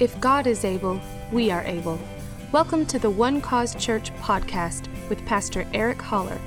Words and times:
If 0.00 0.18
God 0.18 0.46
is 0.46 0.64
able, 0.64 0.98
we 1.30 1.50
are 1.50 1.62
able. 1.64 2.00
Welcome 2.52 2.86
to 2.86 2.98
the 2.98 3.10
One 3.10 3.42
Cause 3.42 3.74
Church 3.74 4.10
podcast 4.14 4.88
with 5.10 5.22
Pastor 5.26 5.66
Eric 5.74 6.00
Holler. 6.00 6.40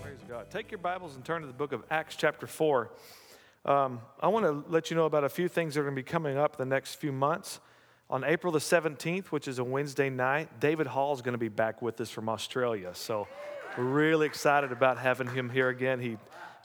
Praise 0.00 0.20
God. 0.28 0.48
Take 0.48 0.70
your 0.70 0.78
Bibles 0.78 1.16
and 1.16 1.24
turn 1.24 1.40
to 1.40 1.48
the 1.48 1.52
book 1.52 1.72
of 1.72 1.82
Acts, 1.90 2.14
chapter 2.14 2.46
4. 2.46 2.92
Um, 3.64 4.00
I 4.20 4.28
want 4.28 4.46
to 4.46 4.64
let 4.70 4.92
you 4.92 4.96
know 4.96 5.06
about 5.06 5.24
a 5.24 5.28
few 5.28 5.48
things 5.48 5.74
that 5.74 5.80
are 5.80 5.82
going 5.82 5.96
to 5.96 6.00
be 6.00 6.08
coming 6.08 6.38
up 6.38 6.56
the 6.56 6.64
next 6.64 6.94
few 6.94 7.10
months. 7.10 7.58
On 8.10 8.22
April 8.22 8.52
the 8.52 8.60
17th, 8.60 9.26
which 9.26 9.48
is 9.48 9.58
a 9.58 9.64
Wednesday 9.64 10.08
night, 10.08 10.60
David 10.60 10.86
Hall 10.86 11.14
is 11.14 11.20
going 11.20 11.34
to 11.34 11.38
be 11.38 11.48
back 11.48 11.82
with 11.82 12.00
us 12.00 12.10
from 12.10 12.28
Australia. 12.28 12.92
So 12.94 13.26
we're 13.76 13.82
really 13.82 14.26
excited 14.26 14.70
about 14.70 14.98
having 14.98 15.26
him 15.26 15.50
here 15.50 15.68
again. 15.68 15.98
He 15.98 16.16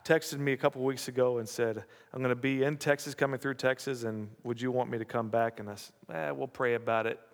texted 0.04 0.38
me 0.38 0.52
a 0.52 0.56
couple 0.56 0.82
weeks 0.82 1.08
ago 1.08 1.38
and 1.38 1.48
said, 1.48 1.84
I'm 2.12 2.20
going 2.20 2.34
to 2.34 2.40
be 2.40 2.64
in 2.64 2.76
Texas, 2.76 3.14
coming 3.14 3.38
through 3.38 3.54
Texas, 3.54 4.04
and 4.04 4.28
would 4.42 4.60
you 4.60 4.70
want 4.70 4.90
me 4.90 4.98
to 4.98 5.04
come 5.04 5.28
back? 5.28 5.60
And 5.60 5.70
I 5.70 5.74
said, 5.76 5.92
eh, 6.12 6.30
we'll 6.30 6.48
pray 6.48 6.74
about 6.74 7.06
it. 7.06 7.20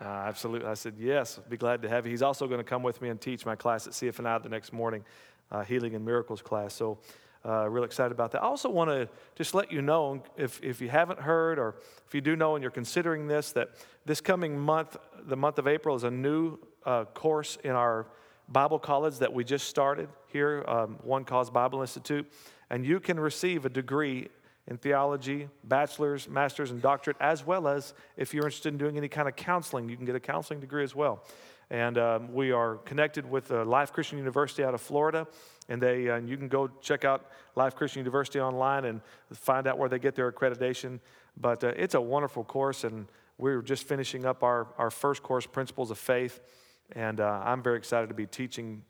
Uh, 0.00 0.06
absolutely. 0.06 0.68
I 0.68 0.74
said, 0.74 0.94
yes, 0.98 1.38
I'd 1.38 1.48
be 1.48 1.56
glad 1.56 1.80
to 1.82 1.88
have 1.88 2.04
you. 2.04 2.10
He's 2.10 2.20
also 2.20 2.48
going 2.48 2.58
to 2.58 2.64
come 2.64 2.82
with 2.82 3.00
me 3.00 3.10
and 3.10 3.20
teach 3.20 3.46
my 3.46 3.54
class 3.54 3.86
at 3.86 3.92
CFNI 3.92 4.42
the 4.42 4.48
next 4.48 4.72
morning, 4.72 5.04
uh, 5.52 5.62
Healing 5.62 5.94
and 5.94 6.04
Miracles 6.04 6.42
class. 6.42 6.74
So, 6.74 6.98
uh, 7.46 7.68
real 7.68 7.84
excited 7.84 8.10
about 8.10 8.32
that. 8.32 8.42
I 8.42 8.46
also 8.46 8.68
want 8.68 8.90
to 8.90 9.08
just 9.36 9.54
let 9.54 9.70
you 9.70 9.82
know, 9.82 10.22
if, 10.36 10.60
if 10.64 10.80
you 10.80 10.88
haven't 10.88 11.20
heard 11.20 11.60
or 11.60 11.76
if 12.06 12.14
you 12.14 12.20
do 12.20 12.34
know 12.34 12.56
and 12.56 12.62
you're 12.62 12.72
considering 12.72 13.28
this, 13.28 13.52
that 13.52 13.70
this 14.04 14.20
coming 14.20 14.58
month, 14.58 14.96
the 15.26 15.36
month 15.36 15.58
of 15.58 15.68
April, 15.68 15.94
is 15.94 16.02
a 16.02 16.10
new 16.10 16.58
uh, 16.84 17.04
course 17.04 17.56
in 17.62 17.70
our 17.70 18.08
Bible 18.48 18.78
college 18.78 19.18
that 19.18 19.32
we 19.32 19.44
just 19.44 19.68
started 19.68 20.08
here, 20.28 20.64
um, 20.68 20.98
One 21.02 21.24
Cause 21.24 21.50
Bible 21.50 21.80
Institute. 21.80 22.30
And 22.70 22.84
you 22.84 23.00
can 23.00 23.18
receive 23.18 23.64
a 23.64 23.68
degree 23.68 24.28
in 24.66 24.78
theology, 24.78 25.48
bachelor's, 25.64 26.28
master's, 26.28 26.70
and 26.70 26.80
doctorate, 26.80 27.16
as 27.20 27.44
well 27.46 27.68
as 27.68 27.92
if 28.16 28.32
you're 28.32 28.44
interested 28.44 28.72
in 28.72 28.78
doing 28.78 28.96
any 28.96 29.08
kind 29.08 29.28
of 29.28 29.36
counseling, 29.36 29.88
you 29.88 29.96
can 29.96 30.06
get 30.06 30.14
a 30.14 30.20
counseling 30.20 30.60
degree 30.60 30.82
as 30.82 30.94
well. 30.94 31.22
And 31.70 31.98
um, 31.98 32.32
we 32.32 32.52
are 32.52 32.76
connected 32.76 33.28
with 33.28 33.50
uh, 33.50 33.64
Life 33.64 33.92
Christian 33.92 34.18
University 34.18 34.64
out 34.64 34.74
of 34.74 34.80
Florida. 34.80 35.26
And 35.68 35.80
they, 35.80 36.08
uh, 36.08 36.18
you 36.18 36.36
can 36.36 36.48
go 36.48 36.68
check 36.80 37.04
out 37.04 37.30
Life 37.56 37.74
Christian 37.74 38.00
University 38.00 38.40
online 38.40 38.84
and 38.84 39.00
find 39.32 39.66
out 39.66 39.78
where 39.78 39.88
they 39.88 39.98
get 39.98 40.14
their 40.14 40.30
accreditation. 40.30 41.00
But 41.36 41.64
uh, 41.64 41.72
it's 41.76 41.94
a 41.94 42.00
wonderful 42.00 42.44
course, 42.44 42.84
and 42.84 43.06
we're 43.38 43.62
just 43.62 43.84
finishing 43.84 44.24
up 44.24 44.42
our, 44.42 44.68
our 44.78 44.90
first 44.90 45.22
course, 45.22 45.46
Principles 45.46 45.90
of 45.90 45.98
Faith. 45.98 46.40
And 46.92 47.20
uh, 47.20 47.42
I'm 47.44 47.62
very 47.62 47.78
excited 47.78 48.08
to 48.08 48.14
be 48.14 48.26
teaching 48.26 48.82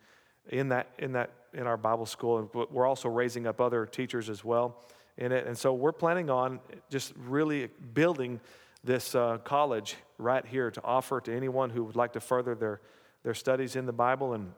in 0.48 0.68
that, 0.68 0.88
in 0.98 1.12
that 1.12 1.30
in 1.54 1.66
our 1.66 1.76
Bible 1.76 2.06
school. 2.06 2.38
And 2.38 2.48
we're 2.70 2.86
also 2.86 3.08
raising 3.08 3.46
up 3.46 3.60
other 3.60 3.86
teachers 3.86 4.28
as 4.28 4.44
well 4.44 4.84
in 5.16 5.32
it. 5.32 5.46
And 5.46 5.56
so 5.56 5.72
we're 5.72 5.92
planning 5.92 6.30
on 6.30 6.60
just 6.90 7.12
really 7.16 7.68
building 7.94 8.40
this 8.82 9.14
uh, 9.14 9.38
college 9.38 9.96
right 10.18 10.44
here 10.44 10.70
to 10.70 10.82
offer 10.84 11.20
to 11.20 11.34
anyone 11.34 11.70
who 11.70 11.84
would 11.84 11.96
like 11.96 12.12
to 12.12 12.20
further 12.20 12.54
their, 12.54 12.80
their 13.22 13.34
studies 13.34 13.76
in 13.76 13.86
the 13.86 13.92
Bible. 13.92 14.34
And, 14.34 14.52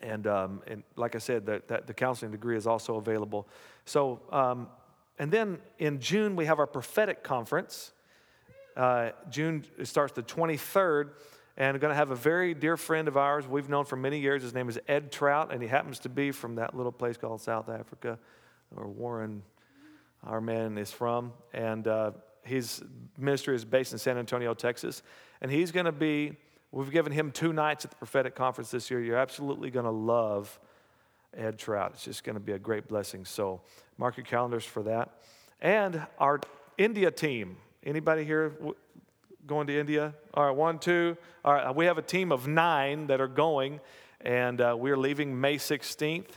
and, 0.00 0.26
um, 0.26 0.62
and 0.66 0.82
like 0.96 1.14
I 1.14 1.18
said, 1.18 1.46
that, 1.46 1.68
that 1.68 1.86
the 1.86 1.94
counseling 1.94 2.32
degree 2.32 2.56
is 2.56 2.66
also 2.66 2.96
available. 2.96 3.46
So, 3.84 4.20
um, 4.30 4.68
and 5.18 5.30
then 5.30 5.58
in 5.78 6.00
June, 6.00 6.34
we 6.34 6.46
have 6.46 6.58
our 6.58 6.66
prophetic 6.66 7.22
conference. 7.22 7.92
Uh, 8.76 9.10
June 9.30 9.64
starts 9.84 10.14
the 10.14 10.22
23rd 10.22 11.10
and 11.56 11.78
going 11.80 11.90
to 11.90 11.96
have 11.96 12.10
a 12.10 12.16
very 12.16 12.54
dear 12.54 12.76
friend 12.76 13.08
of 13.08 13.16
ours 13.16 13.46
we've 13.46 13.68
known 13.68 13.84
for 13.84 13.96
many 13.96 14.18
years. 14.18 14.42
His 14.42 14.54
name 14.54 14.68
is 14.68 14.78
Ed 14.88 15.12
Trout, 15.12 15.52
and 15.52 15.62
he 15.62 15.68
happens 15.68 15.98
to 16.00 16.08
be 16.08 16.30
from 16.30 16.54
that 16.56 16.74
little 16.74 16.92
place 16.92 17.16
called 17.16 17.40
South 17.40 17.68
Africa, 17.68 18.18
where 18.70 18.86
Warren, 18.86 19.42
our 20.24 20.40
man, 20.40 20.78
is 20.78 20.90
from. 20.90 21.32
And 21.52 21.86
uh, 21.86 22.12
his 22.42 22.82
ministry 23.18 23.54
is 23.54 23.64
based 23.64 23.92
in 23.92 23.98
San 23.98 24.16
Antonio, 24.16 24.54
Texas. 24.54 25.02
And 25.40 25.50
he's 25.50 25.72
going 25.72 25.86
to 25.86 25.92
be, 25.92 26.36
we've 26.70 26.90
given 26.90 27.12
him 27.12 27.30
two 27.30 27.52
nights 27.52 27.84
at 27.84 27.90
the 27.90 27.96
prophetic 27.96 28.34
conference 28.34 28.70
this 28.70 28.90
year. 28.90 29.00
You're 29.00 29.18
absolutely 29.18 29.70
going 29.70 29.84
to 29.84 29.90
love 29.90 30.58
Ed 31.36 31.58
Trout. 31.58 31.92
It's 31.94 32.04
just 32.04 32.24
going 32.24 32.34
to 32.34 32.40
be 32.40 32.52
a 32.52 32.58
great 32.58 32.88
blessing. 32.88 33.24
So 33.24 33.60
mark 33.98 34.16
your 34.16 34.26
calendars 34.26 34.64
for 34.64 34.82
that. 34.84 35.18
And 35.60 36.06
our 36.18 36.40
India 36.78 37.10
team. 37.10 37.56
Anybody 37.84 38.24
here 38.24 38.52
going 39.46 39.66
to 39.66 39.78
India? 39.78 40.14
All 40.34 40.46
right, 40.46 40.56
one, 40.56 40.78
two. 40.78 41.16
All 41.44 41.52
right, 41.52 41.74
we 41.74 41.86
have 41.86 41.98
a 41.98 42.02
team 42.02 42.30
of 42.30 42.46
nine 42.46 43.08
that 43.08 43.20
are 43.20 43.28
going, 43.28 43.80
and 44.20 44.60
uh, 44.60 44.76
we're 44.78 44.96
leaving 44.96 45.40
May 45.40 45.56
16th, 45.56 46.28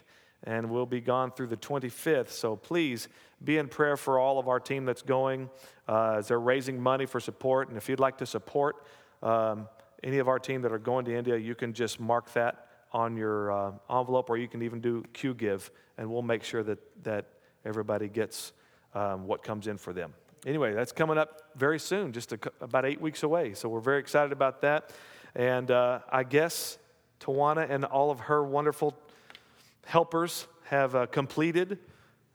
and 0.44 0.70
we'll 0.70 0.86
be 0.86 1.02
gone 1.02 1.32
through 1.32 1.48
the 1.48 1.58
25th. 1.58 2.30
So 2.30 2.56
please 2.56 3.08
be 3.44 3.58
in 3.58 3.68
prayer 3.68 3.98
for 3.98 4.20
all 4.20 4.40
of 4.40 4.48
our 4.48 4.60
team 4.60 4.86
that's 4.86 5.02
going 5.02 5.50
uh, 5.88 6.16
as 6.18 6.30
they're 6.30 6.40
raising 6.40 6.82
money 6.82 7.06
for 7.06 7.20
support. 7.20 7.70
And 7.70 7.78
if 7.78 7.90
you'd 7.90 8.00
like 8.00 8.18
to 8.20 8.26
support 8.26 8.86
um, 9.22 9.68
any 10.04 10.18
of 10.18 10.28
our 10.28 10.40
team 10.40 10.62
that 10.64 10.72
are 10.72 10.80
going 10.80 11.06
to 11.06 11.16
India, 11.16 11.38
you 11.38 11.54
can 11.54 11.74
just 11.74 12.00
mark 12.00 12.34
that 12.34 12.68
on 12.92 13.18
your 13.18 13.52
uh, 13.52 13.72
envelope, 13.90 14.30
or 14.30 14.38
you 14.38 14.48
can 14.48 14.62
even 14.62 14.80
do 14.80 15.04
Qgiv, 15.14 15.70
and 15.98 16.10
we'll 16.10 16.22
make 16.22 16.44
sure 16.44 16.64
that, 16.64 16.80
that 17.04 17.26
everybody 17.66 18.08
gets 18.08 18.54
um, 18.94 19.28
what 19.28 19.44
comes 19.44 19.68
in 19.68 19.78
for 19.78 19.92
them 19.94 20.14
anyway, 20.46 20.74
that's 20.74 20.92
coming 20.92 21.18
up 21.18 21.42
very 21.56 21.80
soon, 21.80 22.14
just 22.14 22.32
a, 22.34 22.40
about 22.62 22.86
eight 22.86 23.02
weeks 23.02 23.24
away. 23.24 23.54
So 23.54 23.68
we're 23.70 23.80
very 23.80 24.00
excited 24.00 24.32
about 24.32 24.62
that. 24.62 24.92
And 25.36 25.70
uh, 25.72 26.00
I 26.10 26.24
guess 26.24 26.78
Tawana 27.20 27.70
and 27.70 27.84
all 27.86 28.12
of 28.12 28.22
her 28.22 28.44
wonderful 28.44 28.98
helpers 29.86 30.48
have 30.66 30.96
uh, 30.96 31.06
completed. 31.08 31.80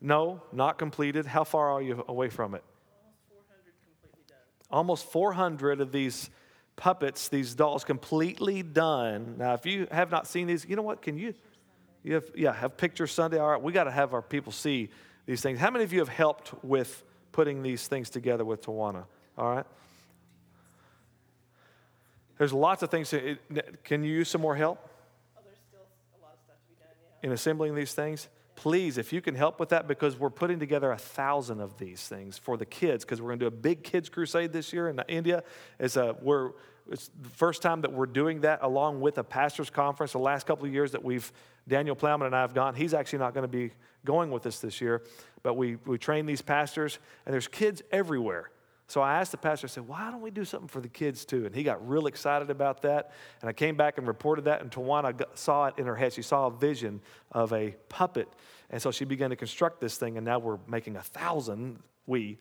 No, 0.00 0.43
not 0.53 0.78
completed. 0.78 1.26
How 1.26 1.44
far 1.44 1.70
are 1.70 1.82
you 1.82 2.04
away 2.09 2.28
from 2.28 2.54
it? 2.54 2.65
Almost 4.70 5.06
400 5.06 5.81
of 5.81 5.93
these 5.93 6.31
puppets, 6.76 7.28
these 7.28 7.54
dolls, 7.54 7.84
completely 7.84 8.62
done. 8.62 9.34
Now, 9.38 9.54
if 9.54 9.66
you 9.66 9.87
have 9.91 10.10
not 10.10 10.26
seen 10.26 10.47
these, 10.47 10.65
you 10.69 10.76
know 10.76 10.82
what? 10.82 11.03
Can 11.03 11.19
you? 11.19 11.34
You 12.03 12.15
have, 12.15 12.25
yeah, 12.34 12.53
have 12.53 12.76
pictures 12.76 13.12
Sunday. 13.12 13.38
All 13.38 13.50
right, 13.50 13.60
we 13.60 13.72
got 13.72 13.84
to 13.84 13.91
have 13.91 14.15
our 14.15 14.22
people 14.22 14.53
see 14.53 14.88
these 15.26 15.43
things. 15.43 15.59
How 15.59 15.70
many 15.70 15.84
of 15.84 15.93
you 15.93 15.99
have 15.99 16.09
helped 16.09 16.54
with 16.65 17.04
putting 17.32 17.62
these 17.62 17.86
things 17.88 18.10
together 18.10 18.44
with 18.44 18.62
Tawana. 18.62 19.04
All 19.38 19.54
right? 19.54 19.66
There's 22.38 22.52
lots 22.52 22.82
of 22.82 22.91
things. 22.91 23.10
To, 23.10 23.36
it, 23.50 23.84
can 23.84 24.02
you 24.02 24.12
use 24.12 24.28
some 24.28 24.41
more 24.41 24.56
help? 24.56 24.78
Oh, 25.36 25.40
there's 25.44 25.58
still 25.69 25.80
a 25.80 26.24
lot 26.24 26.34
of 26.34 26.40
stuff 26.40 26.56
to 26.56 26.69
be 26.69 26.80
done, 26.80 26.88
yeah. 27.22 27.28
In 27.28 27.32
assembling 27.32 27.74
these 27.74 27.92
things? 27.92 28.28
Please, 28.56 28.98
if 28.98 29.12
you 29.12 29.20
can 29.20 29.34
help 29.34 29.60
with 29.60 29.70
that, 29.70 29.88
because 29.88 30.19
we're 30.19 30.30
putting 30.30 30.58
together 30.58 30.92
a 30.92 30.98
thousand 30.98 31.60
of 31.60 31.78
these 31.78 32.06
things 32.06 32.38
for 32.38 32.56
the 32.56 32.66
kids, 32.66 33.04
because 33.04 33.20
we're 33.20 33.28
going 33.28 33.38
to 33.40 33.44
do 33.44 33.48
a 33.48 33.50
big 33.50 33.82
kids 33.82 34.08
crusade 34.08 34.52
this 34.52 34.72
year 34.72 34.88
in 34.88 35.00
India. 35.08 35.42
It's, 35.78 35.96
a, 35.96 36.16
we're, 36.20 36.52
it's 36.90 37.10
the 37.22 37.28
first 37.28 37.62
time 37.62 37.80
that 37.82 37.92
we're 37.92 38.06
doing 38.06 38.40
that 38.40 38.60
along 38.62 39.00
with 39.00 39.18
a 39.18 39.24
pastor's 39.24 39.70
conference. 39.70 40.12
The 40.12 40.18
last 40.18 40.46
couple 40.46 40.66
of 40.66 40.72
years 40.72 40.92
that 40.92 41.04
we've, 41.04 41.32
Daniel 41.68 41.94
Plowman 41.94 42.26
and 42.26 42.36
I 42.36 42.40
have 42.40 42.52
gone, 42.52 42.74
he's 42.74 42.94
actually 42.94 43.20
not 43.20 43.32
going 43.32 43.42
to 43.42 43.48
be 43.48 43.72
going 44.04 44.30
with 44.30 44.44
us 44.46 44.58
this 44.58 44.80
year, 44.80 45.02
but 45.42 45.54
we, 45.54 45.76
we 45.86 45.98
train 45.98 46.26
these 46.26 46.42
pastors, 46.42 46.98
and 47.24 47.32
there's 47.32 47.48
kids 47.48 47.82
everywhere. 47.92 48.50
So 48.88 49.00
I 49.00 49.20
asked 49.20 49.30
the 49.30 49.38
pastor, 49.38 49.66
I 49.66 49.68
said, 49.68 49.86
why 49.86 50.10
don't 50.10 50.20
we 50.20 50.32
do 50.32 50.44
something 50.44 50.66
for 50.66 50.80
the 50.80 50.88
kids 50.88 51.24
too? 51.24 51.46
And 51.46 51.54
he 51.54 51.62
got 51.62 51.88
real 51.88 52.08
excited 52.08 52.50
about 52.50 52.82
that. 52.82 53.12
And 53.40 53.48
I 53.48 53.52
came 53.52 53.76
back 53.76 53.98
and 53.98 54.08
reported 54.08 54.46
that, 54.46 54.62
and 54.62 54.70
Tawana 54.70 55.22
saw 55.34 55.66
it 55.66 55.74
in 55.78 55.86
her 55.86 55.94
head. 55.94 56.12
She 56.12 56.22
saw 56.22 56.46
a 56.46 56.50
vision 56.50 57.00
of 57.30 57.52
a 57.52 57.76
puppet. 57.88 58.26
And 58.68 58.82
so 58.82 58.90
she 58.90 59.04
began 59.04 59.30
to 59.30 59.36
construct 59.36 59.80
this 59.80 59.96
thing, 59.96 60.16
and 60.16 60.24
now 60.24 60.40
we're 60.40 60.58
making 60.66 60.96
a 60.96 61.02
thousand, 61.02 61.78
we, 62.06 62.38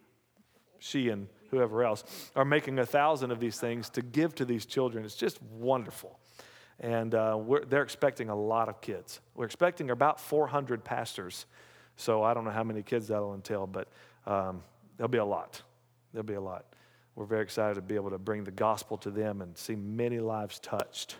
she 0.79 1.09
and 1.09 1.27
whoever 1.51 1.83
else, 1.83 2.03
are 2.35 2.45
making 2.45 2.79
a 2.79 2.85
thousand 2.85 3.31
of 3.31 3.39
these 3.39 3.59
things 3.59 3.89
to 3.91 4.01
give 4.01 4.35
to 4.35 4.45
these 4.45 4.65
children. 4.65 5.05
It's 5.05 5.15
just 5.15 5.41
wonderful. 5.43 6.19
And 6.79 7.13
uh, 7.13 7.39
they're 7.67 7.83
expecting 7.83 8.29
a 8.29 8.35
lot 8.35 8.69
of 8.69 8.79
kids. 8.81 9.19
We're 9.35 9.45
expecting 9.45 9.89
about 9.89 10.19
400 10.19 10.83
pastors. 10.83 11.45
So 11.97 12.23
I 12.23 12.33
don't 12.33 12.45
know 12.45 12.51
how 12.51 12.63
many 12.63 12.81
kids 12.81 13.09
that'll 13.09 13.33
entail, 13.33 13.67
but 13.67 13.89
um, 14.25 14.63
there'll 14.97 15.09
be 15.09 15.17
a 15.17 15.25
lot. 15.25 15.61
There'll 16.13 16.25
be 16.25 16.35
a 16.35 16.41
lot. 16.41 16.65
We're 17.15 17.25
very 17.25 17.43
excited 17.43 17.75
to 17.75 17.81
be 17.81 17.95
able 17.95 18.11
to 18.11 18.17
bring 18.17 18.45
the 18.45 18.51
gospel 18.51 18.97
to 18.99 19.11
them 19.11 19.41
and 19.41 19.57
see 19.57 19.75
many 19.75 20.19
lives 20.19 20.59
touched. 20.59 21.17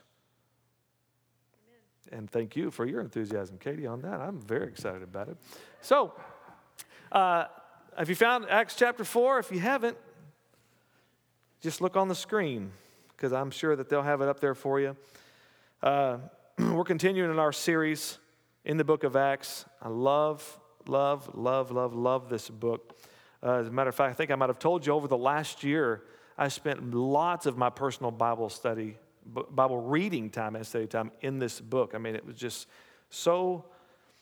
Amen. 1.54 2.20
And 2.20 2.32
thank 2.32 2.56
you 2.56 2.72
for 2.72 2.86
your 2.86 3.02
enthusiasm, 3.02 3.58
Katie, 3.60 3.86
on 3.86 4.02
that. 4.04 4.22
I'm 4.22 4.40
very 4.40 4.68
excited 4.68 5.04
about 5.04 5.28
it. 5.28 5.36
So, 5.82 6.14
uh, 7.12 7.46
have 7.98 8.08
you 8.08 8.16
found 8.16 8.46
Acts 8.50 8.76
chapter 8.76 9.04
4? 9.04 9.40
If 9.40 9.52
you 9.52 9.60
haven't, 9.60 9.98
just 11.62 11.82
look 11.82 11.98
on 11.98 12.08
the 12.08 12.16
screen 12.16 12.72
because 13.16 13.34
I'm 13.34 13.52
sure 13.52 13.76
that 13.76 13.90
they'll 13.90 14.02
have 14.02 14.22
it 14.22 14.30
up 14.30 14.40
there 14.40 14.56
for 14.56 14.80
you. 14.80 14.96
Uh, 15.84 16.20
we're 16.60 16.86
continuing 16.86 17.30
in 17.30 17.40
our 17.40 17.52
series 17.52 18.18
in 18.64 18.78
the 18.78 18.84
book 18.86 19.04
of 19.04 19.16
Acts. 19.16 19.66
I 19.82 19.90
love, 19.90 20.60
love, 20.88 21.30
love, 21.36 21.72
love, 21.72 21.94
love 21.94 22.30
this 22.30 22.50
book. 22.50 22.98
Uh, 23.44 23.56
as 23.56 23.68
a 23.68 23.72
matter 23.72 23.90
of 23.90 23.96
fact, 23.96 24.12
I 24.12 24.14
think 24.14 24.32
I 24.32 24.36
might 24.36 24.50
have 24.50 24.60
told 24.60 24.86
you 24.86 24.94
over 24.94 25.08
the 25.08 25.18
last 25.18 25.64
year, 25.64 26.04
I 26.38 26.48
spent 26.48 26.94
lots 26.94 27.46
of 27.46 27.58
my 27.58 27.70
personal 27.70 28.12
Bible 28.12 28.50
study, 28.50 28.98
Bible 29.26 29.82
reading 29.82 30.30
time 30.30 30.56
and 30.56 30.66
study 30.66 30.88
time 30.88 31.12
in 31.22 31.40
this 31.40 31.60
book. 31.60 31.92
I 31.94 31.98
mean, 31.98 32.16
it 32.16 32.26
was 32.26 32.36
just 32.36 32.68
so 33.10 33.66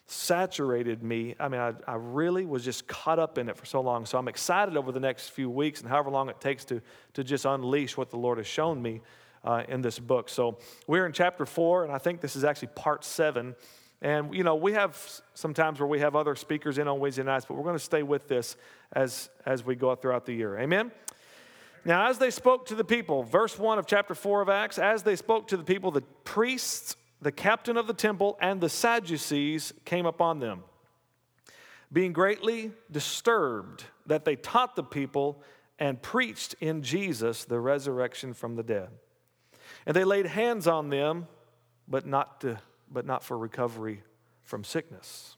saturated 0.07 1.03
me. 1.03 1.35
I 1.37 1.49
mean, 1.49 1.59
I, 1.59 1.73
I 1.85 1.95
really 1.95 2.45
was 2.45 2.63
just 2.63 2.87
caught 2.87 3.19
up 3.19 3.37
in 3.37 3.49
it 3.49 3.57
for 3.57 3.65
so 3.65 3.81
long. 3.81 4.05
So 4.05 4.17
I'm 4.17 4.29
excited 4.29 4.77
over 4.77 4.91
the 4.93 5.01
next 5.01 5.29
few 5.29 5.49
weeks 5.49 5.81
and 5.81 5.89
however 5.89 6.09
long 6.09 6.29
it 6.29 6.39
takes 6.39 6.63
to, 6.65 6.81
to 7.13 7.23
just 7.23 7.45
unleash 7.45 7.97
what 7.97 8.09
the 8.09 8.17
Lord 8.17 8.37
has 8.37 8.47
shown 8.47 8.81
me 8.81 9.01
uh, 9.43 9.63
in 9.67 9.81
this 9.81 9.99
book. 9.99 10.29
So 10.29 10.57
we're 10.87 11.05
in 11.05 11.11
chapter 11.11 11.45
four, 11.45 11.83
and 11.83 11.91
I 11.91 11.97
think 11.97 12.21
this 12.21 12.35
is 12.35 12.45
actually 12.45 12.69
part 12.69 13.03
seven. 13.03 13.55
And, 14.01 14.33
you 14.33 14.43
know, 14.43 14.55
we 14.55 14.73
have 14.73 14.97
some 15.33 15.53
times 15.53 15.79
where 15.79 15.87
we 15.87 15.99
have 15.99 16.15
other 16.15 16.35
speakers 16.35 16.77
in 16.77 16.87
on 16.87 16.99
Wednesday 16.99 17.23
nights, 17.23 17.45
but 17.45 17.55
we're 17.55 17.63
going 17.63 17.75
to 17.75 17.83
stay 17.83 18.03
with 18.03 18.27
this 18.27 18.55
as, 18.93 19.29
as 19.45 19.65
we 19.65 19.75
go 19.75 19.93
throughout 19.95 20.25
the 20.25 20.33
year. 20.33 20.57
Amen? 20.57 20.91
Now, 21.83 22.09
as 22.09 22.17
they 22.17 22.29
spoke 22.29 22.67
to 22.67 22.75
the 22.75 22.83
people, 22.83 23.23
verse 23.23 23.57
1 23.57 23.79
of 23.79 23.87
chapter 23.87 24.13
4 24.13 24.41
of 24.41 24.49
Acts, 24.49 24.77
as 24.77 25.03
they 25.03 25.15
spoke 25.15 25.47
to 25.47 25.57
the 25.57 25.63
people, 25.63 25.91
the 25.91 26.01
priests 26.23 26.95
the 27.21 27.31
captain 27.31 27.77
of 27.77 27.87
the 27.87 27.93
temple 27.93 28.37
and 28.41 28.61
the 28.61 28.69
Sadducees 28.69 29.73
came 29.85 30.05
upon 30.05 30.39
them, 30.39 30.63
being 31.91 32.13
greatly 32.13 32.71
disturbed 32.91 33.85
that 34.05 34.25
they 34.25 34.35
taught 34.35 34.75
the 34.75 34.83
people 34.83 35.41
and 35.79 36.01
preached 36.01 36.55
in 36.59 36.81
Jesus 36.81 37.45
the 37.45 37.59
resurrection 37.59 38.33
from 38.33 38.55
the 38.55 38.63
dead. 38.63 38.89
And 39.85 39.95
they 39.95 40.03
laid 40.03 40.25
hands 40.25 40.67
on 40.67 40.89
them, 40.89 41.27
but 41.87 42.05
not, 42.05 42.41
to, 42.41 42.59
but 42.91 43.05
not 43.05 43.23
for 43.23 43.37
recovery 43.37 44.03
from 44.43 44.63
sickness, 44.63 45.35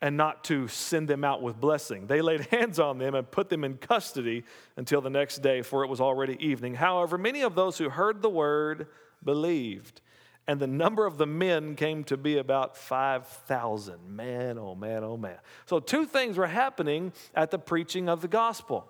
and 0.00 0.16
not 0.16 0.44
to 0.44 0.68
send 0.68 1.08
them 1.08 1.24
out 1.24 1.42
with 1.42 1.60
blessing. 1.60 2.06
They 2.06 2.22
laid 2.22 2.40
hands 2.50 2.78
on 2.78 2.98
them 2.98 3.14
and 3.14 3.30
put 3.30 3.48
them 3.48 3.64
in 3.64 3.76
custody 3.76 4.44
until 4.76 5.00
the 5.00 5.10
next 5.10 5.38
day, 5.38 5.62
for 5.62 5.84
it 5.84 5.88
was 5.88 6.00
already 6.00 6.36
evening. 6.44 6.74
However, 6.74 7.18
many 7.18 7.42
of 7.42 7.54
those 7.54 7.78
who 7.78 7.88
heard 7.90 8.22
the 8.22 8.30
word 8.30 8.86
believed 9.22 10.00
and 10.46 10.58
the 10.58 10.66
number 10.66 11.06
of 11.06 11.18
the 11.18 11.26
men 11.26 11.76
came 11.76 12.04
to 12.04 12.16
be 12.16 12.38
about 12.38 12.76
5,000. 12.76 14.16
Man, 14.16 14.58
oh 14.58 14.74
man, 14.74 15.04
oh 15.04 15.16
man. 15.16 15.38
So, 15.66 15.80
two 15.80 16.06
things 16.06 16.36
were 16.36 16.46
happening 16.46 17.12
at 17.34 17.50
the 17.50 17.58
preaching 17.58 18.08
of 18.08 18.20
the 18.20 18.28
gospel 18.28 18.88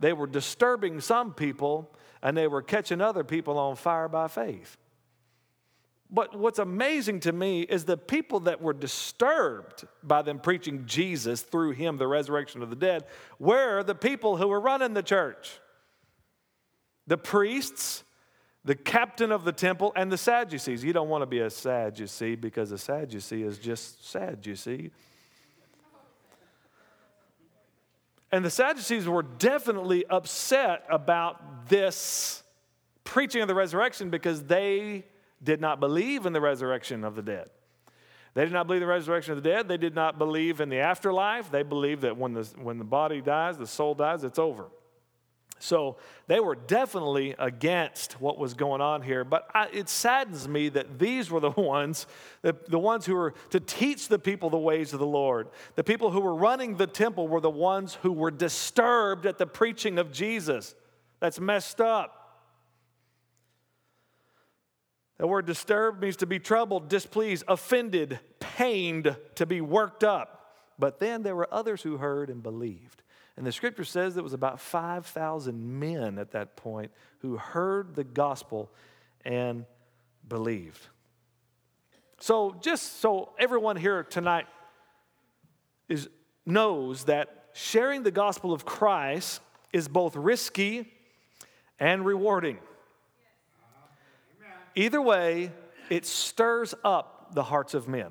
they 0.00 0.12
were 0.12 0.26
disturbing 0.26 1.00
some 1.00 1.34
people, 1.34 1.90
and 2.22 2.36
they 2.36 2.46
were 2.46 2.62
catching 2.62 3.00
other 3.00 3.24
people 3.24 3.58
on 3.58 3.76
fire 3.76 4.08
by 4.08 4.28
faith. 4.28 4.76
But 6.10 6.38
what's 6.38 6.58
amazing 6.58 7.20
to 7.20 7.32
me 7.32 7.62
is 7.62 7.84
the 7.84 7.98
people 7.98 8.40
that 8.40 8.62
were 8.62 8.72
disturbed 8.72 9.86
by 10.02 10.22
them 10.22 10.38
preaching 10.38 10.86
Jesus 10.86 11.42
through 11.42 11.72
him, 11.72 11.98
the 11.98 12.06
resurrection 12.06 12.62
of 12.62 12.70
the 12.70 12.76
dead, 12.76 13.04
were 13.38 13.82
the 13.82 13.94
people 13.94 14.36
who 14.36 14.48
were 14.48 14.60
running 14.60 14.94
the 14.94 15.02
church. 15.02 15.60
The 17.06 17.18
priests 17.18 18.04
the 18.68 18.74
captain 18.74 19.32
of 19.32 19.44
the 19.44 19.52
temple, 19.52 19.94
and 19.96 20.12
the 20.12 20.18
Sadducees. 20.18 20.84
You 20.84 20.92
don't 20.92 21.08
want 21.08 21.22
to 21.22 21.26
be 21.26 21.38
a 21.38 21.48
Sadducee 21.48 22.34
because 22.34 22.70
a 22.70 22.76
Sadducee 22.76 23.42
is 23.42 23.56
just 23.56 24.06
sad, 24.06 24.44
you 24.44 24.56
see. 24.56 24.90
And 28.30 28.44
the 28.44 28.50
Sadducees 28.50 29.08
were 29.08 29.22
definitely 29.22 30.04
upset 30.04 30.84
about 30.90 31.70
this 31.70 32.42
preaching 33.04 33.40
of 33.40 33.48
the 33.48 33.54
resurrection 33.54 34.10
because 34.10 34.42
they 34.42 35.06
did 35.42 35.62
not 35.62 35.80
believe 35.80 36.26
in 36.26 36.34
the 36.34 36.40
resurrection 36.42 37.04
of 37.04 37.16
the 37.16 37.22
dead. 37.22 37.48
They 38.34 38.44
did 38.44 38.52
not 38.52 38.66
believe 38.66 38.82
the 38.82 38.86
resurrection 38.86 39.32
of 39.32 39.42
the 39.42 39.48
dead. 39.48 39.66
They 39.66 39.78
did 39.78 39.94
not 39.94 40.18
believe 40.18 40.60
in 40.60 40.68
the 40.68 40.80
afterlife. 40.80 41.50
They 41.50 41.62
believed 41.62 42.02
that 42.02 42.18
when 42.18 42.34
the, 42.34 42.44
when 42.60 42.76
the 42.76 42.84
body 42.84 43.22
dies, 43.22 43.56
the 43.56 43.66
soul 43.66 43.94
dies, 43.94 44.24
it's 44.24 44.38
over. 44.38 44.66
So 45.58 45.96
they 46.26 46.40
were 46.40 46.54
definitely 46.54 47.34
against 47.38 48.20
what 48.20 48.38
was 48.38 48.54
going 48.54 48.80
on 48.80 49.02
here. 49.02 49.24
But 49.24 49.48
I, 49.54 49.68
it 49.72 49.88
saddens 49.88 50.48
me 50.48 50.68
that 50.70 50.98
these 50.98 51.30
were 51.30 51.40
the 51.40 51.50
ones, 51.56 52.06
the, 52.42 52.56
the 52.68 52.78
ones 52.78 53.06
who 53.06 53.14
were 53.14 53.34
to 53.50 53.60
teach 53.60 54.08
the 54.08 54.18
people 54.18 54.50
the 54.50 54.58
ways 54.58 54.92
of 54.92 55.00
the 55.00 55.06
Lord. 55.06 55.48
The 55.74 55.84
people 55.84 56.10
who 56.10 56.20
were 56.20 56.34
running 56.34 56.76
the 56.76 56.86
temple 56.86 57.28
were 57.28 57.40
the 57.40 57.50
ones 57.50 57.94
who 58.02 58.12
were 58.12 58.30
disturbed 58.30 59.26
at 59.26 59.38
the 59.38 59.46
preaching 59.46 59.98
of 59.98 60.12
Jesus. 60.12 60.74
That's 61.20 61.40
messed 61.40 61.80
up. 61.80 62.14
The 65.18 65.26
word 65.26 65.46
disturbed 65.46 66.00
means 66.00 66.16
to 66.18 66.26
be 66.26 66.38
troubled, 66.38 66.88
displeased, 66.88 67.44
offended, 67.48 68.20
pained, 68.38 69.16
to 69.34 69.46
be 69.46 69.60
worked 69.60 70.04
up. 70.04 70.54
But 70.78 71.00
then 71.00 71.22
there 71.22 71.34
were 71.34 71.52
others 71.52 71.82
who 71.82 71.96
heard 71.96 72.30
and 72.30 72.40
believed. 72.40 73.02
And 73.38 73.46
the 73.46 73.52
scripture 73.52 73.84
says 73.84 74.16
there 74.16 74.24
was 74.24 74.32
about 74.32 74.58
5,000 74.58 75.78
men 75.78 76.18
at 76.18 76.32
that 76.32 76.56
point 76.56 76.90
who 77.20 77.36
heard 77.36 77.94
the 77.94 78.02
gospel 78.02 78.68
and 79.24 79.64
believed. 80.28 80.80
So, 82.18 82.56
just 82.60 83.00
so 83.00 83.30
everyone 83.38 83.76
here 83.76 84.02
tonight 84.02 84.46
is, 85.88 86.08
knows 86.46 87.04
that 87.04 87.44
sharing 87.52 88.02
the 88.02 88.10
gospel 88.10 88.52
of 88.52 88.64
Christ 88.64 89.40
is 89.72 89.86
both 89.86 90.16
risky 90.16 90.92
and 91.78 92.04
rewarding. 92.04 92.58
Either 94.74 95.00
way, 95.00 95.52
it 95.90 96.04
stirs 96.04 96.74
up 96.82 97.36
the 97.36 97.44
hearts 97.44 97.74
of 97.74 97.86
men. 97.86 98.10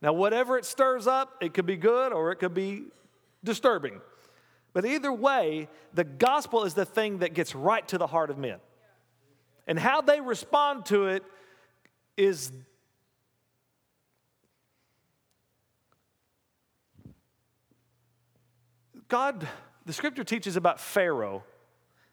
Now, 0.00 0.14
whatever 0.14 0.56
it 0.56 0.64
stirs 0.64 1.06
up, 1.06 1.36
it 1.42 1.52
could 1.52 1.66
be 1.66 1.76
good 1.76 2.14
or 2.14 2.32
it 2.32 2.36
could 2.36 2.54
be 2.54 2.84
disturbing. 3.44 4.00
But 4.72 4.84
either 4.84 5.12
way, 5.12 5.68
the 5.92 6.04
gospel 6.04 6.64
is 6.64 6.74
the 6.74 6.84
thing 6.84 7.18
that 7.18 7.34
gets 7.34 7.54
right 7.54 7.86
to 7.88 7.98
the 7.98 8.06
heart 8.06 8.30
of 8.30 8.38
men. 8.38 8.58
And 9.66 9.78
how 9.78 10.00
they 10.00 10.20
respond 10.20 10.86
to 10.86 11.06
it 11.06 11.24
is 12.16 12.52
God, 19.08 19.46
the 19.86 19.92
scripture 19.92 20.22
teaches 20.22 20.54
about 20.54 20.78
Pharaoh, 20.78 21.42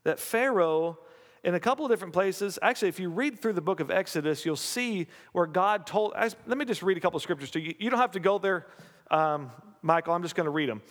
that 0.04 0.20
Pharaoh, 0.20 0.98
in 1.44 1.54
a 1.54 1.60
couple 1.60 1.86
of 1.86 1.92
different 1.92 2.14
places, 2.14 2.58
actually, 2.64 2.88
if 2.88 3.00
you 3.00 3.10
read 3.10 3.40
through 3.40 3.54
the 3.54 3.62
book 3.62 3.80
of 3.80 3.92
Exodus, 3.92 4.46
you'll 4.46 4.56
see 4.56 5.06
where 5.32 5.46
God 5.46 5.86
told, 5.86 6.14
let 6.16 6.58
me 6.58 6.66
just 6.66 6.82
read 6.82 6.98
a 6.98 7.00
couple 7.00 7.18
of 7.18 7.24
scriptures 7.24 7.52
to 7.52 7.60
you. 7.60 7.76
You 7.78 7.92
don't 7.92 8.00
have 8.00 8.14
to 8.14 8.20
go 8.20 8.40
there, 8.40 8.66
um, 9.12 9.52
Michael, 9.84 10.16
I'm 10.16 10.24
just 10.24 10.34
going 10.34 10.46
to 10.46 10.52
read 10.52 10.70
them. 10.70 10.82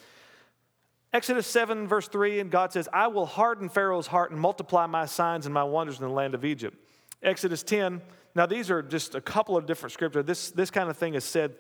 Exodus 1.16 1.46
7, 1.46 1.88
verse 1.88 2.08
3, 2.08 2.40
and 2.40 2.50
God 2.50 2.74
says, 2.74 2.90
I 2.92 3.06
will 3.06 3.24
harden 3.24 3.70
Pharaoh's 3.70 4.06
heart 4.06 4.32
and 4.32 4.38
multiply 4.38 4.84
my 4.84 5.06
signs 5.06 5.46
and 5.46 5.54
my 5.54 5.64
wonders 5.64 5.98
in 5.98 6.04
the 6.04 6.12
land 6.12 6.34
of 6.34 6.44
Egypt. 6.44 6.76
Exodus 7.22 7.62
10, 7.62 8.02
now 8.34 8.44
these 8.44 8.70
are 8.70 8.82
just 8.82 9.14
a 9.14 9.20
couple 9.22 9.56
of 9.56 9.64
different 9.64 9.94
scriptures. 9.94 10.26
This, 10.26 10.50
this 10.50 10.70
kind 10.70 10.90
of 10.90 10.98
thing 10.98 11.14
is 11.14 11.24
said 11.24 11.54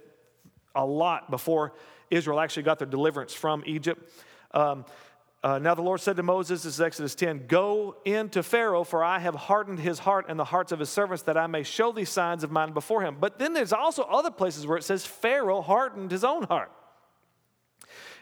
a 0.74 0.84
lot 0.84 1.30
before 1.30 1.72
Israel 2.10 2.38
actually 2.38 2.64
got 2.64 2.78
their 2.78 2.86
deliverance 2.86 3.32
from 3.32 3.62
Egypt. 3.64 4.12
Um, 4.50 4.84
uh, 5.42 5.58
now 5.58 5.74
the 5.74 5.80
Lord 5.80 6.02
said 6.02 6.16
to 6.16 6.22
Moses, 6.22 6.64
this 6.64 6.74
is 6.74 6.80
Exodus 6.82 7.14
10, 7.14 7.46
Go 7.46 7.96
in 8.04 8.28
to 8.30 8.42
Pharaoh, 8.42 8.84
for 8.84 9.02
I 9.02 9.18
have 9.20 9.34
hardened 9.34 9.78
his 9.80 9.98
heart 10.00 10.26
and 10.28 10.38
the 10.38 10.44
hearts 10.44 10.70
of 10.70 10.80
his 10.80 10.90
servants, 10.90 11.22
that 11.22 11.38
I 11.38 11.46
may 11.46 11.62
show 11.62 11.92
these 11.92 12.10
signs 12.10 12.44
of 12.44 12.50
mine 12.50 12.74
before 12.74 13.00
him. 13.00 13.16
But 13.18 13.38
then 13.38 13.54
there's 13.54 13.72
also 13.72 14.02
other 14.02 14.30
places 14.30 14.66
where 14.66 14.76
it 14.76 14.84
says 14.84 15.06
Pharaoh 15.06 15.62
hardened 15.62 16.10
his 16.10 16.24
own 16.24 16.42
heart. 16.42 16.70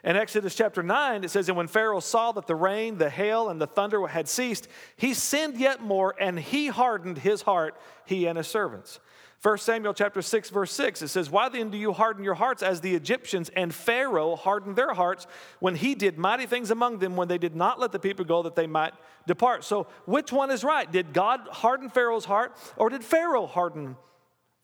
In 0.05 0.17
Exodus 0.17 0.55
chapter 0.55 0.83
9, 0.83 1.25
it 1.25 1.31
says, 1.31 1.49
And 1.49 1.57
when 1.57 1.67
Pharaoh 1.67 2.01
saw 2.01 2.31
that 2.33 2.47
the 2.47 2.55
rain, 2.55 2.99
the 2.99 3.09
hail, 3.09 3.49
and 3.49 3.59
the 3.59 3.67
thunder 3.67 4.07
had 4.07 4.29
ceased, 4.29 4.69
he 4.97 5.15
sinned 5.15 5.57
yet 5.57 5.81
more, 5.81 6.15
and 6.21 6.39
he 6.39 6.67
hardened 6.67 7.17
his 7.17 7.41
heart, 7.41 7.75
he 8.05 8.27
and 8.27 8.37
his 8.37 8.47
servants. 8.47 9.01
1 9.41 9.59
Samuel 9.59 9.95
chapter 9.95 10.21
6, 10.21 10.51
verse 10.51 10.73
6, 10.73 11.03
it 11.03 11.09
says, 11.09 11.31
Why 11.31 11.49
then 11.49 11.71
do 11.71 11.79
you 11.79 11.93
harden 11.93 12.23
your 12.23 12.35
hearts 12.35 12.63
as 12.63 12.83
the 12.83 12.95
Egyptians 12.95 13.51
and 13.51 13.75
Pharaoh 13.75 14.37
hardened 14.37 14.77
their 14.77 14.93
hearts 14.93 15.27
when 15.61 15.75
he 15.75 15.95
did 15.95 16.19
mighty 16.19 16.45
things 16.45 16.71
among 16.71 16.99
them 16.99 17.17
when 17.17 17.29
they 17.29 17.39
did 17.39 17.57
not 17.57 17.81
let 17.81 17.93
the 17.93 17.99
people 17.99 18.27
go 18.27 18.43
that 18.43 18.57
they 18.57 18.67
might 18.67 18.93
depart? 19.27 19.65
So, 19.65 19.87
which 20.05 20.33
one 20.33 20.51
is 20.51 20.65
right? 20.65 20.91
Did 20.91 21.13
God 21.15 21.41
harden 21.51 21.89
Pharaoh's 21.89 22.25
heart 22.25 22.57
or 22.77 22.91
did 22.91 23.05
Pharaoh 23.05 23.47
harden 23.47 23.97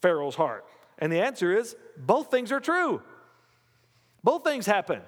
Pharaoh's 0.00 0.34
heart? 0.34 0.64
And 0.98 1.12
the 1.12 1.20
answer 1.20 1.54
is 1.54 1.76
both 1.98 2.30
things 2.30 2.52
are 2.52 2.60
true. 2.60 3.02
Both 4.22 4.44
things 4.44 4.64
happen. 4.64 5.02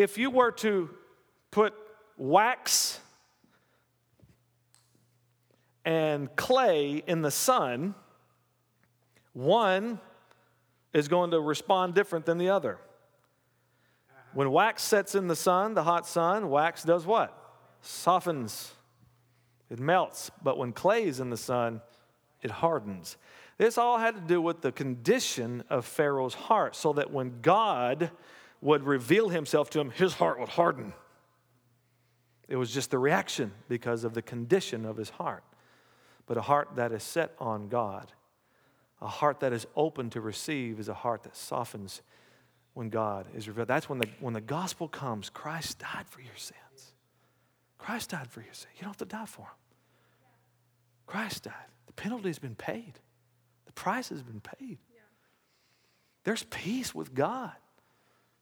If 0.00 0.16
you 0.16 0.30
were 0.30 0.50
to 0.52 0.88
put 1.50 1.74
wax 2.16 2.98
and 5.84 6.34
clay 6.36 7.02
in 7.06 7.20
the 7.20 7.30
sun, 7.30 7.94
one 9.34 10.00
is 10.94 11.06
going 11.08 11.32
to 11.32 11.40
respond 11.40 11.94
different 11.94 12.24
than 12.24 12.38
the 12.38 12.48
other. 12.48 12.78
When 14.32 14.50
wax 14.50 14.82
sets 14.82 15.14
in 15.14 15.28
the 15.28 15.36
sun, 15.36 15.74
the 15.74 15.84
hot 15.84 16.06
sun, 16.06 16.48
wax 16.48 16.82
does 16.82 17.04
what? 17.04 17.36
Softens. 17.82 18.72
It 19.68 19.78
melts. 19.78 20.30
But 20.42 20.56
when 20.56 20.72
clay 20.72 21.04
is 21.04 21.20
in 21.20 21.28
the 21.28 21.36
sun, 21.36 21.82
it 22.40 22.50
hardens. 22.50 23.18
This 23.58 23.76
all 23.76 23.98
had 23.98 24.14
to 24.14 24.20
do 24.22 24.40
with 24.40 24.62
the 24.62 24.72
condition 24.72 25.62
of 25.68 25.84
Pharaoh's 25.84 26.32
heart, 26.32 26.74
so 26.74 26.94
that 26.94 27.10
when 27.10 27.42
God 27.42 28.10
would 28.60 28.84
reveal 28.84 29.28
himself 29.28 29.70
to 29.70 29.80
him, 29.80 29.90
his 29.90 30.14
heart 30.14 30.38
would 30.38 30.50
harden. 30.50 30.92
It 32.48 32.56
was 32.56 32.72
just 32.72 32.90
the 32.90 32.98
reaction 32.98 33.52
because 33.68 34.04
of 34.04 34.12
the 34.12 34.22
condition 34.22 34.84
of 34.84 34.96
his 34.96 35.10
heart. 35.10 35.44
But 36.26 36.36
a 36.36 36.42
heart 36.42 36.70
that 36.76 36.92
is 36.92 37.02
set 37.02 37.34
on 37.38 37.68
God, 37.68 38.12
A 39.02 39.08
heart 39.08 39.40
that 39.40 39.52
is 39.52 39.66
open 39.76 40.10
to 40.10 40.20
receive 40.20 40.78
is 40.78 40.88
a 40.88 40.94
heart 40.94 41.22
that 41.22 41.36
softens 41.36 42.02
when 42.74 42.90
God 42.90 43.26
is 43.34 43.48
revealed. 43.48 43.68
That's 43.68 43.88
when 43.88 43.98
the, 43.98 44.08
when 44.20 44.34
the 44.34 44.40
gospel 44.40 44.88
comes. 44.88 45.30
Christ 45.30 45.78
died 45.78 46.06
for 46.06 46.20
your 46.20 46.36
sins. 46.36 46.92
Christ 47.78 48.10
died 48.10 48.30
for 48.30 48.42
your 48.42 48.52
sins. 48.52 48.72
You 48.76 48.82
don't 48.82 48.90
have 48.90 48.96
to 48.98 49.04
die 49.06 49.24
for 49.24 49.42
them. 49.42 49.56
Christ 51.06 51.44
died. 51.44 51.54
The 51.86 51.94
penalty 51.94 52.28
has 52.28 52.38
been 52.38 52.54
paid, 52.54 52.92
the 53.66 53.72
price 53.72 54.10
has 54.10 54.22
been 54.22 54.40
paid. 54.40 54.78
There's 56.22 56.42
peace 56.44 56.94
with 56.94 57.14
God. 57.14 57.52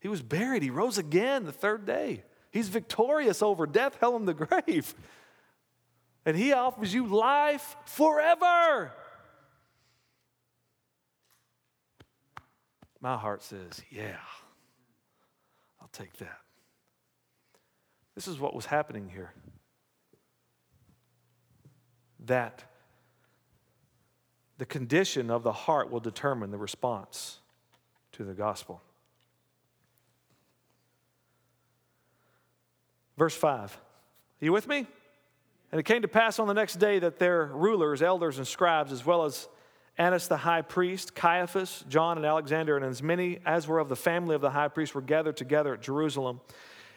He 0.00 0.08
was 0.08 0.22
buried, 0.22 0.62
he 0.62 0.70
rose 0.70 0.98
again 0.98 1.44
the 1.44 1.52
third 1.52 1.86
day. 1.86 2.22
He's 2.50 2.68
victorious 2.68 3.42
over 3.42 3.66
death, 3.66 3.96
hell, 4.00 4.16
and 4.16 4.26
the 4.26 4.34
grave. 4.34 4.94
And 6.24 6.36
he 6.36 6.52
offers 6.52 6.92
you 6.92 7.06
life 7.06 7.76
forever. 7.84 8.92
My 13.00 13.16
heart 13.16 13.42
says, 13.42 13.82
Yeah, 13.90 14.16
I'll 15.80 15.90
take 15.92 16.16
that. 16.18 16.38
This 18.14 18.26
is 18.26 18.38
what 18.40 18.54
was 18.54 18.66
happening 18.66 19.08
here. 19.08 19.32
That 22.26 22.64
the 24.58 24.66
condition 24.66 25.30
of 25.30 25.44
the 25.44 25.52
heart 25.52 25.90
will 25.90 26.00
determine 26.00 26.50
the 26.50 26.58
response 26.58 27.38
to 28.12 28.24
the 28.24 28.34
gospel. 28.34 28.82
Verse 33.18 33.34
5. 33.34 33.76
Are 33.76 34.44
you 34.44 34.52
with 34.52 34.68
me? 34.68 34.86
And 35.72 35.80
it 35.80 35.82
came 35.82 36.02
to 36.02 36.08
pass 36.08 36.38
on 36.38 36.46
the 36.46 36.54
next 36.54 36.76
day 36.76 37.00
that 37.00 37.18
their 37.18 37.46
rulers, 37.46 38.00
elders, 38.00 38.38
and 38.38 38.46
scribes, 38.46 38.92
as 38.92 39.04
well 39.04 39.24
as 39.24 39.48
Annas 39.98 40.28
the 40.28 40.36
high 40.36 40.62
priest, 40.62 41.16
Caiaphas, 41.16 41.84
John, 41.88 42.16
and 42.16 42.24
Alexander, 42.24 42.76
and 42.76 42.86
as 42.86 43.02
many 43.02 43.40
as 43.44 43.66
were 43.66 43.80
of 43.80 43.88
the 43.88 43.96
family 43.96 44.36
of 44.36 44.40
the 44.40 44.50
high 44.50 44.68
priest, 44.68 44.94
were 44.94 45.02
gathered 45.02 45.36
together 45.36 45.74
at 45.74 45.82
Jerusalem. 45.82 46.40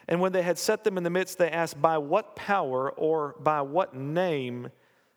And 0.06 0.20
when 0.20 0.30
they 0.30 0.42
had 0.42 0.58
set 0.58 0.84
them 0.84 0.96
in 0.96 1.02
the 1.02 1.10
midst, 1.10 1.38
they 1.38 1.50
asked, 1.50 1.82
By 1.82 1.98
what 1.98 2.36
power 2.36 2.92
or 2.92 3.34
by 3.40 3.62
what 3.62 3.94
name 3.94 4.70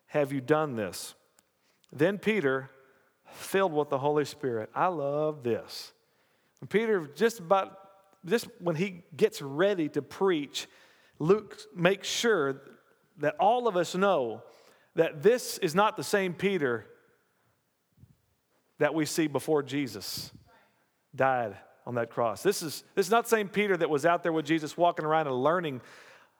have 0.08 0.34
you 0.34 0.42
done 0.42 0.76
this? 0.76 1.14
Then 1.94 2.18
Peter, 2.18 2.72
filled 3.32 3.74
with 3.74 3.90
the 3.90 4.00
Holy 4.00 4.26
Spirit, 4.26 4.72
I 4.74 4.88
love 4.88 5.44
this. 5.44 5.94
And 6.62 6.70
Peter, 6.70 7.08
just 7.16 7.40
about, 7.40 7.80
just 8.26 8.48
when 8.60 8.76
he 8.76 9.04
gets 9.16 9.42
ready 9.42 9.88
to 9.90 10.02
preach, 10.02 10.68
Luke 11.19 11.57
makes 11.75 12.07
sure 12.07 12.62
that 13.19 13.36
all 13.39 13.67
of 13.67 13.77
us 13.77 13.95
know 13.95 14.43
that 14.95 15.24
this 15.24 15.57
is 15.60 15.75
not 15.75 15.98
the 15.98 16.03
same 16.03 16.34
Peter 16.34 16.86
that 18.79 18.93
we 18.93 19.05
see 19.05 19.27
before 19.27 19.63
Jesus 19.63 20.31
died 21.15 21.55
on 21.86 21.95
that 21.95 22.10
cross. 22.10 22.43
This 22.43 22.62
is, 22.62 22.84
this 22.95 23.05
is 23.05 23.12
not 23.12 23.25
the 23.25 23.29
same 23.29 23.48
Peter 23.48 23.77
that 23.77 23.89
was 23.89 24.05
out 24.05 24.24
there 24.24 24.34
with 24.34 24.45
Jesus 24.45 24.75
walking 24.75 25.05
around 25.05 25.27
and 25.27 25.36
learning 25.36 25.81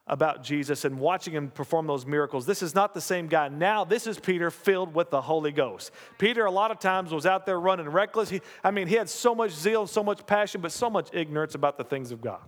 about 0.08 0.44
Jesus 0.44 0.86
and 0.86 1.00
watching 1.00 1.34
him 1.34 1.50
perform 1.50 1.88
those 1.88 2.05
miracles. 2.05 2.46
This 2.46 2.62
is 2.62 2.75
not 2.75 2.94
the 2.94 3.01
same 3.01 3.27
guy. 3.27 3.48
Now, 3.48 3.86
this 3.86 4.05
is 4.05 4.20
Peter 4.20 4.51
filled 4.51 4.94
with 4.94 5.10
the 5.10 5.22
Holy 5.22 5.51
Ghost. 5.51 5.91
Peter, 6.20 6.46
a 6.46 6.51
lot 6.51 6.70
of 6.70 6.79
times, 6.79 7.12
was 7.12 7.25
out 7.25 7.46
there 7.46 7.60
running 7.60 7.89
reckless. 7.89 8.29
He, 8.29 8.41
I 8.63 8.72
mean, 8.72 8.88
he 8.88 8.96
had 8.96 9.10
so 9.10 9.34
much 9.34 9.51
zeal, 9.51 9.88
so 9.88 10.03
much 10.03 10.25
passion, 10.27 10.62
but 10.62 10.72
so 10.72 10.89
much 10.89 11.10
ignorance 11.13 11.55
about 11.55 11.77
the 11.77 11.84
things 11.84 12.12
of 12.12 12.22
God 12.22 12.41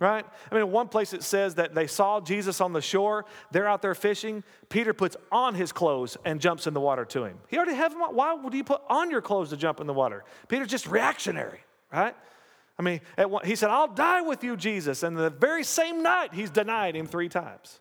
right? 0.00 0.24
I 0.50 0.54
mean, 0.54 0.70
one 0.70 0.88
place 0.88 1.12
it 1.12 1.22
says 1.22 1.56
that 1.56 1.74
they 1.74 1.86
saw 1.86 2.20
Jesus 2.20 2.60
on 2.60 2.72
the 2.72 2.80
shore. 2.80 3.24
They're 3.50 3.68
out 3.68 3.82
there 3.82 3.94
fishing. 3.94 4.44
Peter 4.68 4.92
puts 4.94 5.16
on 5.32 5.54
his 5.54 5.72
clothes 5.72 6.16
and 6.24 6.40
jumps 6.40 6.66
in 6.66 6.74
the 6.74 6.80
water 6.80 7.04
to 7.06 7.24
him. 7.24 7.38
He 7.48 7.56
already 7.56 7.74
have 7.74 7.92
them 7.92 8.02
on. 8.02 8.14
Why 8.14 8.34
would 8.34 8.54
you 8.54 8.64
put 8.64 8.82
on 8.88 9.10
your 9.10 9.20
clothes 9.20 9.50
to 9.50 9.56
jump 9.56 9.80
in 9.80 9.86
the 9.86 9.94
water? 9.94 10.24
Peter's 10.48 10.68
just 10.68 10.86
reactionary, 10.86 11.60
right? 11.92 12.14
I 12.78 12.82
mean, 12.82 13.00
one, 13.16 13.44
he 13.44 13.56
said, 13.56 13.70
I'll 13.70 13.88
die 13.88 14.22
with 14.22 14.44
you, 14.44 14.56
Jesus. 14.56 15.02
And 15.02 15.16
the 15.16 15.30
very 15.30 15.64
same 15.64 16.02
night, 16.02 16.32
he's 16.32 16.50
denied 16.50 16.94
him 16.94 17.06
three 17.06 17.28
times, 17.28 17.80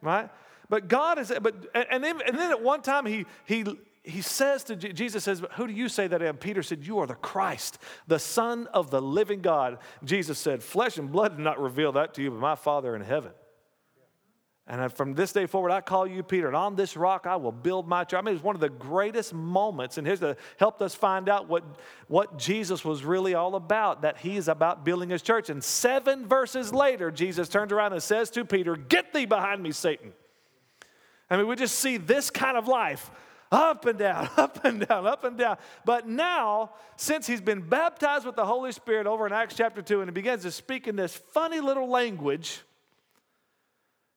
right? 0.00 0.30
But 0.68 0.88
God 0.88 1.18
is, 1.18 1.32
but, 1.42 1.54
and 1.74 2.02
then, 2.04 2.20
and 2.24 2.38
then 2.38 2.50
at 2.50 2.62
one 2.62 2.82
time, 2.82 3.04
he, 3.04 3.26
he, 3.44 3.64
he 4.04 4.20
says 4.20 4.64
to 4.64 4.76
Jesus 4.76 5.22
says, 5.22 5.42
Who 5.54 5.66
do 5.66 5.72
you 5.72 5.88
say 5.88 6.08
that 6.08 6.22
I 6.22 6.26
am? 6.26 6.36
Peter 6.36 6.62
said, 6.62 6.84
You 6.84 6.98
are 6.98 7.06
the 7.06 7.14
Christ, 7.14 7.78
the 8.08 8.18
Son 8.18 8.66
of 8.68 8.90
the 8.90 9.00
living 9.00 9.42
God. 9.42 9.78
Jesus 10.04 10.38
said, 10.38 10.62
Flesh 10.62 10.98
and 10.98 11.10
blood 11.10 11.36
did 11.36 11.42
not 11.42 11.60
reveal 11.60 11.92
that 11.92 12.14
to 12.14 12.22
you, 12.22 12.30
but 12.30 12.40
my 12.40 12.56
Father 12.56 12.96
in 12.96 13.02
heaven. 13.02 13.32
And 14.66 14.92
from 14.92 15.14
this 15.14 15.32
day 15.32 15.46
forward, 15.46 15.72
I 15.72 15.80
call 15.80 16.06
you 16.06 16.22
Peter, 16.22 16.46
and 16.46 16.54
on 16.54 16.76
this 16.76 16.96
rock 16.96 17.26
I 17.26 17.36
will 17.36 17.52
build 17.52 17.88
my 17.88 18.04
church. 18.04 18.18
I 18.18 18.22
mean, 18.22 18.34
it's 18.34 18.44
one 18.44 18.54
of 18.54 18.60
the 18.60 18.68
greatest 18.68 19.34
moments, 19.34 19.98
and 19.98 20.06
here's 20.06 20.20
the 20.20 20.36
helped 20.56 20.82
us 20.82 20.94
find 20.94 21.28
out 21.28 21.48
what, 21.48 21.64
what 22.06 22.38
Jesus 22.38 22.84
was 22.84 23.04
really 23.04 23.34
all 23.34 23.56
about, 23.56 24.02
that 24.02 24.18
he 24.18 24.36
is 24.36 24.46
about 24.46 24.84
building 24.84 25.10
his 25.10 25.20
church. 25.20 25.50
And 25.50 25.62
seven 25.62 26.26
verses 26.26 26.72
later, 26.72 27.10
Jesus 27.10 27.48
turns 27.48 27.72
around 27.72 27.92
and 27.92 28.02
says 28.02 28.30
to 28.30 28.44
Peter, 28.44 28.76
Get 28.76 29.12
thee 29.12 29.26
behind 29.26 29.62
me, 29.62 29.72
Satan. 29.72 30.12
I 31.28 31.36
mean, 31.36 31.48
we 31.48 31.56
just 31.56 31.78
see 31.78 31.96
this 31.96 32.30
kind 32.30 32.56
of 32.56 32.68
life 32.68 33.10
up 33.52 33.84
and 33.84 33.98
down, 33.98 34.28
up 34.36 34.64
and 34.64 34.86
down, 34.86 35.06
up 35.06 35.24
and 35.24 35.36
down. 35.36 35.58
But 35.84 36.08
now, 36.08 36.72
since 36.96 37.26
he's 37.26 37.42
been 37.42 37.60
baptized 37.60 38.26
with 38.26 38.34
the 38.34 38.46
Holy 38.46 38.72
Spirit 38.72 39.06
over 39.06 39.26
in 39.26 39.32
Acts 39.32 39.54
chapter 39.54 39.82
2, 39.82 40.00
and 40.00 40.08
he 40.08 40.12
begins 40.12 40.42
to 40.42 40.50
speak 40.50 40.88
in 40.88 40.96
this 40.96 41.14
funny 41.14 41.60
little 41.60 41.88
language, 41.88 42.62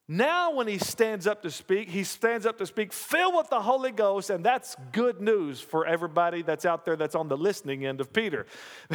now 0.07 0.53
when 0.53 0.67
he 0.67 0.77
stands 0.77 1.25
up 1.25 1.41
to 1.41 1.49
speak, 1.49 1.89
he 1.89 2.03
stands 2.03 2.45
up 2.45 2.59
to 2.59 2.67
speak 2.67 2.93
filled 2.93 3.35
with 3.35 3.49
the 3.49 3.59
Holy 3.59 3.91
Ghost, 3.91 4.29
and 4.29 4.45
that's 4.45 4.75
good 4.91 5.19
news 5.19 5.59
for 5.59 5.85
everybody 5.85 6.43
that's 6.43 6.63
out 6.63 6.85
there 6.85 6.95
that's 6.95 7.15
on 7.15 7.27
the 7.27 7.35
listening 7.35 7.87
end 7.87 7.99
of 7.99 8.13
Peter. 8.13 8.45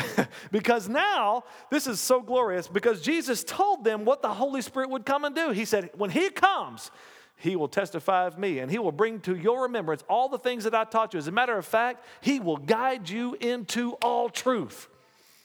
because 0.53 0.89
now, 0.89 1.43
this 1.69 1.89
is 1.89 1.99
so 1.99 2.23
glorious, 2.23 2.69
because 2.69 3.03
Jesus 3.03 3.43
told 3.43 3.83
them 3.83 4.05
what 4.05 4.23
the 4.23 4.33
Holy 4.33 4.63
Spirit 4.63 4.89
would 4.91 5.05
come 5.05 5.25
and 5.25 5.35
do. 5.35 5.51
He 5.51 5.65
said, 5.65 5.91
when 5.97 6.11
he 6.11 6.31
comes, 6.31 6.93
he 7.41 7.57
will 7.57 7.69
testify 7.69 8.27
of 8.27 8.39
me, 8.39 8.59
and 8.59 8.71
he 8.71 8.79
will 8.79 8.93
bring 8.93 9.21
to 9.21 9.35
your 9.35 9.63
remembrance 9.63 10.05
all 10.09 10.29
the 10.29 10.39
things 10.39 10.65
that 10.65 10.75
I 10.75 10.85
taught 10.85 11.15
you. 11.15 11.19
As 11.19 11.27
a 11.27 11.33
matter 11.33 11.57
of 11.57 11.67
fact, 11.67 12.05
he 12.21 12.39
will 12.39 12.59
guide 12.59 13.09
you 13.09 13.37
into 13.41 13.93
all 14.03 14.29
truth. 14.29 14.89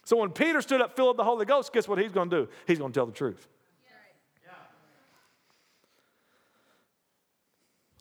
So 0.03 0.17
when 0.17 0.29
Peter 0.29 0.61
stood 0.61 0.81
up 0.81 0.95
filled 0.95 1.09
with 1.09 1.17
the 1.17 1.23
Holy 1.23 1.45
Ghost, 1.45 1.73
guess 1.73 1.87
what 1.87 1.97
he's 1.97 2.11
going 2.11 2.29
to 2.29 2.45
do? 2.45 2.49
He's 2.67 2.77
going 2.77 2.91
to 2.91 2.97
tell 2.97 3.05
the 3.07 3.11
truth. 3.11 3.47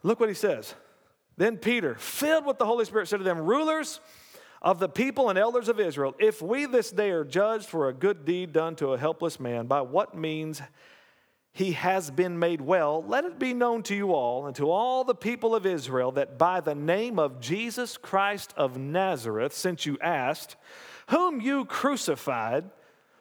Look 0.03 0.21
what 0.21 0.29
he 0.29 0.35
says. 0.35 0.75
Then 1.37 1.57
Peter, 1.57 1.95
filled 1.95 2.45
with 2.45 2.59
the 2.59 2.67
Holy 2.67 2.85
Spirit, 2.85 3.09
said 3.09 3.17
to 3.19 3.25
them, 3.25 3.39
Rulers 3.39 4.01
of 4.61 4.79
the 4.79 4.89
people 4.89 5.31
and 5.31 5.39
elders 5.39 5.69
of 5.69 5.81
Israel, 5.81 6.15
if 6.19 6.43
we 6.43 6.67
this 6.67 6.91
day 6.91 7.11
are 7.11 7.25
judged 7.25 7.67
for 7.67 7.89
a 7.89 7.93
good 7.93 8.25
deed 8.25 8.53
done 8.53 8.77
to 8.77 8.89
a 8.89 8.99
helpless 8.99 9.41
man, 9.41 9.67
by 9.67 9.81
what 9.81 10.15
means 10.15 10.61
he 11.55 11.71
has 11.73 12.11
been 12.11 12.41
made 12.41 12.61
well, 12.61 13.05
let 13.07 13.25
it 13.25 13.39
be 13.39 13.55
known 13.55 13.85
to 13.85 13.95
you 13.95 14.13
all 14.13 14.47
and 14.47 14.57
to 14.57 14.69
all 14.69 15.05
the 15.05 15.15
people 15.15 15.55
of 15.55 15.65
Israel 15.65 16.11
that 16.13 16.37
by 16.37 16.61
the 16.61 16.75
name 16.75 17.17
of 17.17 17.41
Jesus 17.41 17.97
Christ 17.97 18.53
of 18.57 18.77
Nazareth, 18.77 19.55
since 19.55 19.87
you 19.87 19.97
asked, 20.03 20.57
whom 21.11 21.41
you 21.41 21.65
crucified, 21.65 22.65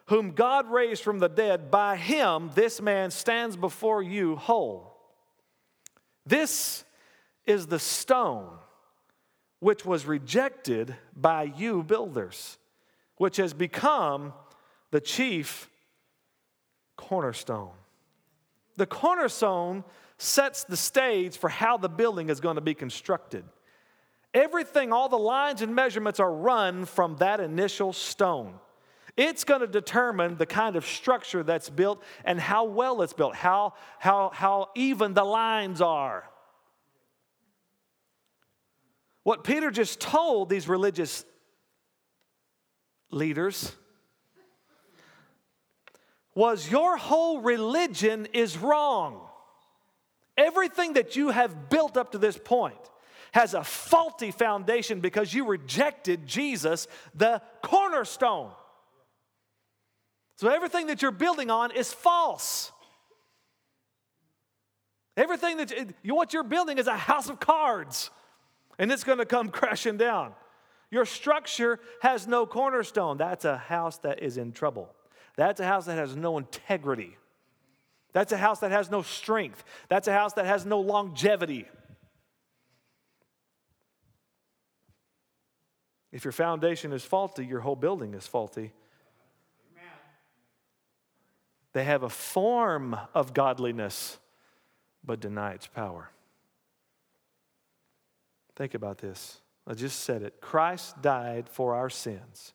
whom 0.06 0.32
God 0.32 0.68
raised 0.68 1.04
from 1.04 1.20
the 1.20 1.28
dead, 1.28 1.70
by 1.70 1.94
him 1.94 2.50
this 2.56 2.82
man 2.82 3.12
stands 3.12 3.56
before 3.56 4.02
you 4.02 4.34
whole. 4.34 4.98
This 6.26 6.82
is 7.46 7.68
the 7.68 7.78
stone 7.78 8.50
which 9.60 9.84
was 9.84 10.06
rejected 10.06 10.96
by 11.14 11.44
you 11.44 11.84
builders, 11.84 12.58
which 13.16 13.36
has 13.36 13.54
become 13.54 14.32
the 14.90 15.00
chief 15.00 15.70
cornerstone. 16.96 17.70
The 18.76 18.86
cornerstone 18.86 19.84
sets 20.18 20.64
the 20.64 20.76
stage 20.76 21.36
for 21.36 21.48
how 21.48 21.76
the 21.76 21.88
building 21.88 22.30
is 22.30 22.40
going 22.40 22.56
to 22.56 22.60
be 22.60 22.74
constructed. 22.74 23.44
Everything, 24.32 24.92
all 24.92 25.08
the 25.08 25.16
lines 25.16 25.62
and 25.62 25.74
measurements 25.74 26.18
are 26.18 26.32
run 26.32 26.84
from 26.86 27.16
that 27.16 27.40
initial 27.40 27.92
stone. 27.92 28.54
It's 29.16 29.44
going 29.44 29.60
to 29.60 29.68
determine 29.68 30.36
the 30.36 30.46
kind 30.46 30.74
of 30.74 30.84
structure 30.84 31.44
that's 31.44 31.70
built 31.70 32.02
and 32.24 32.40
how 32.40 32.64
well 32.64 33.00
it's 33.02 33.12
built, 33.12 33.36
how, 33.36 33.74
how, 34.00 34.30
how 34.34 34.70
even 34.74 35.14
the 35.14 35.22
lines 35.22 35.80
are. 35.80 36.28
What 39.22 39.44
Peter 39.44 39.70
just 39.70 40.00
told 40.00 40.50
these 40.50 40.68
religious 40.68 41.24
leaders 43.10 43.72
was 46.34 46.70
your 46.70 46.96
whole 46.96 47.40
religion 47.40 48.26
is 48.32 48.58
wrong. 48.58 49.20
Everything 50.36 50.94
that 50.94 51.14
you 51.16 51.30
have 51.30 51.68
built 51.68 51.96
up 51.96 52.12
to 52.12 52.18
this 52.18 52.36
point 52.36 52.74
has 53.32 53.54
a 53.54 53.64
faulty 53.64 54.30
foundation 54.30 55.00
because 55.00 55.32
you 55.32 55.46
rejected 55.46 56.26
Jesus, 56.26 56.86
the 57.14 57.40
cornerstone. 57.62 58.50
So 60.36 60.48
everything 60.48 60.88
that 60.88 61.02
you're 61.02 61.12
building 61.12 61.50
on 61.50 61.70
is 61.70 61.92
false. 61.92 62.72
Everything 65.16 65.58
that 65.58 65.94
you, 66.02 66.14
what 66.14 66.32
you're 66.32 66.42
building 66.42 66.78
is 66.78 66.88
a 66.88 66.96
house 66.96 67.28
of 67.28 67.38
cards. 67.38 68.10
and 68.78 68.90
it's 68.90 69.04
going 69.04 69.18
to 69.18 69.26
come 69.26 69.48
crashing 69.50 69.96
down. 69.96 70.32
Your 70.90 71.04
structure 71.04 71.80
has 72.02 72.26
no 72.26 72.46
cornerstone. 72.46 73.16
That's 73.16 73.44
a 73.44 73.56
house 73.56 73.98
that 73.98 74.22
is 74.22 74.36
in 74.36 74.52
trouble. 74.52 74.94
That's 75.36 75.60
a 75.60 75.66
house 75.66 75.86
that 75.86 75.96
has 75.96 76.14
no 76.16 76.38
integrity. 76.38 77.16
That's 78.12 78.32
a 78.32 78.36
house 78.36 78.60
that 78.60 78.70
has 78.70 78.90
no 78.90 79.02
strength. 79.02 79.64
That's 79.88 80.06
a 80.06 80.12
house 80.12 80.34
that 80.34 80.46
has 80.46 80.64
no 80.64 80.80
longevity. 80.80 81.66
If 86.12 86.24
your 86.24 86.32
foundation 86.32 86.92
is 86.92 87.04
faulty, 87.04 87.44
your 87.44 87.58
whole 87.60 87.74
building 87.74 88.14
is 88.14 88.26
faulty. 88.26 88.72
They 91.72 91.82
have 91.82 92.04
a 92.04 92.08
form 92.08 92.96
of 93.14 93.34
godliness, 93.34 94.18
but 95.04 95.18
deny 95.18 95.54
its 95.54 95.66
power. 95.66 96.08
Think 98.54 98.74
about 98.74 98.98
this. 98.98 99.40
I 99.66 99.74
just 99.74 100.00
said 100.00 100.22
it. 100.22 100.40
Christ 100.40 101.02
died 101.02 101.48
for 101.48 101.74
our 101.74 101.90
sins. 101.90 102.53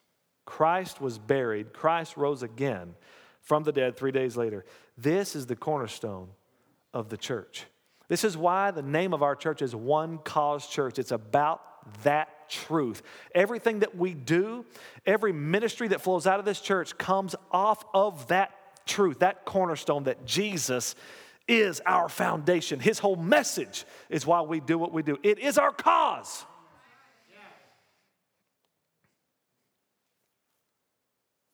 Christ 0.50 1.00
was 1.00 1.20
buried. 1.20 1.74
Christ 1.74 2.18
rose 2.18 2.42
again 2.42 2.96
from 3.40 3.64
the 3.64 3.72
dead 3.72 3.96
three 3.96 4.12
days 4.12 4.36
later. 4.36 4.66
This 4.98 5.36
is 5.36 5.46
the 5.46 5.56
cornerstone 5.56 6.30
of 6.92 7.10
the 7.10 7.18
church. 7.18 7.66
This 8.08 8.24
is 8.24 8.36
why 8.36 8.72
the 8.72 8.82
name 8.82 9.14
of 9.14 9.22
our 9.22 9.36
church 9.36 9.62
is 9.62 9.76
One 9.76 10.18
Cause 10.18 10.66
Church. 10.68 10.98
It's 10.98 11.12
about 11.12 11.62
that 12.02 12.50
truth. 12.50 13.04
Everything 13.36 13.82
that 13.82 13.96
we 13.96 14.16
do, 14.16 14.66
every 15.06 15.32
ministry 15.32 15.88
that 15.90 16.02
flows 16.02 16.26
out 16.26 16.40
of 16.40 16.46
this 16.46 16.62
church 16.62 16.98
comes 16.98 17.36
off 17.52 17.86
of 17.94 18.28
that 18.30 18.52
truth, 18.88 19.20
that 19.20 19.46
cornerstone 19.46 20.06
that 20.06 20.26
Jesus 20.26 20.96
is 21.48 21.80
our 21.86 22.10
foundation. 22.10 22.80
His 22.80 22.98
whole 22.98 23.16
message 23.16 23.86
is 24.10 24.26
why 24.26 24.42
we 24.42 24.60
do 24.62 24.80
what 24.80 24.94
we 24.94 25.04
do. 25.04 25.20
It 25.22 25.38
is 25.38 25.60
our 25.60 25.72
cause. 25.72 26.44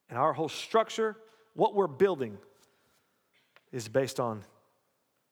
And 0.10 0.20
our 0.20 0.34
whole 0.34 0.50
structure, 0.50 1.16
what 1.54 1.74
we're 1.74 1.88
building, 1.88 2.38
is 3.72 3.88
based 3.88 4.20
on 4.20 4.44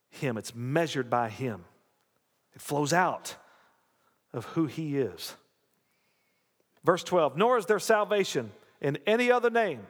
Him. 0.10 0.38
It's 0.38 0.56
measured 0.56 1.10
by 1.10 1.30
Him. 1.30 1.65
It 2.56 2.62
flows 2.62 2.94
out 2.94 3.36
of 4.34 4.46
who 4.46 4.65
He 4.65 4.98
is. 4.98 5.36
Verse 6.84 7.03
12 7.03 7.38
Nor 7.38 7.58
is 7.58 7.65
there 7.65 7.80
salvation 7.80 8.51
in 8.82 8.98
any 9.08 9.32
other 9.32 9.50
name, 9.50 9.82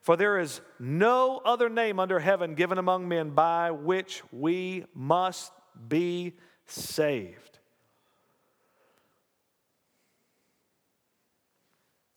for 0.00 0.16
there 0.16 0.38
is 0.38 0.60
no 0.78 1.40
other 1.44 1.68
name 1.68 1.98
under 1.98 2.18
heaven 2.18 2.54
given 2.54 2.78
among 2.78 3.08
men 3.08 3.30
by 3.30 3.70
which 3.70 4.22
we 4.32 4.84
must 4.94 5.52
be 5.88 6.34
saved. 6.66 7.58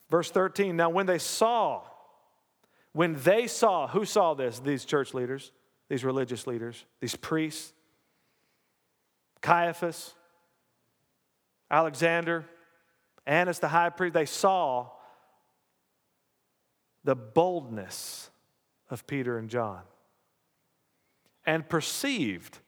Verse 0.09 0.29
13 0.31 0.75
Now, 0.75 0.89
when 0.89 1.05
they 1.05 1.17
saw, 1.17 1.83
when 2.95 3.15
they 3.23 3.45
saw, 3.45 3.87
who 3.89 4.05
saw 4.05 4.35
this? 4.35 4.59
These 4.59 4.85
church 4.85 5.13
leaders, 5.13 5.51
these 5.89 6.05
religious 6.05 6.47
leaders, 6.47 6.85
these 7.01 7.13
priests, 7.13 7.73
Caiaphas, 9.41 10.13
Alexander, 11.69 12.45
Annas 13.27 13.59
the 13.59 13.67
high 13.67 13.89
priest, 13.89 14.13
they 14.13 14.25
saw 14.25 14.87
the 17.03 17.17
boldness 17.17 18.29
of 18.89 19.05
Peter 19.05 19.37
and 19.37 19.49
John 19.49 19.81
and 21.45 21.67
perceived 21.67 22.59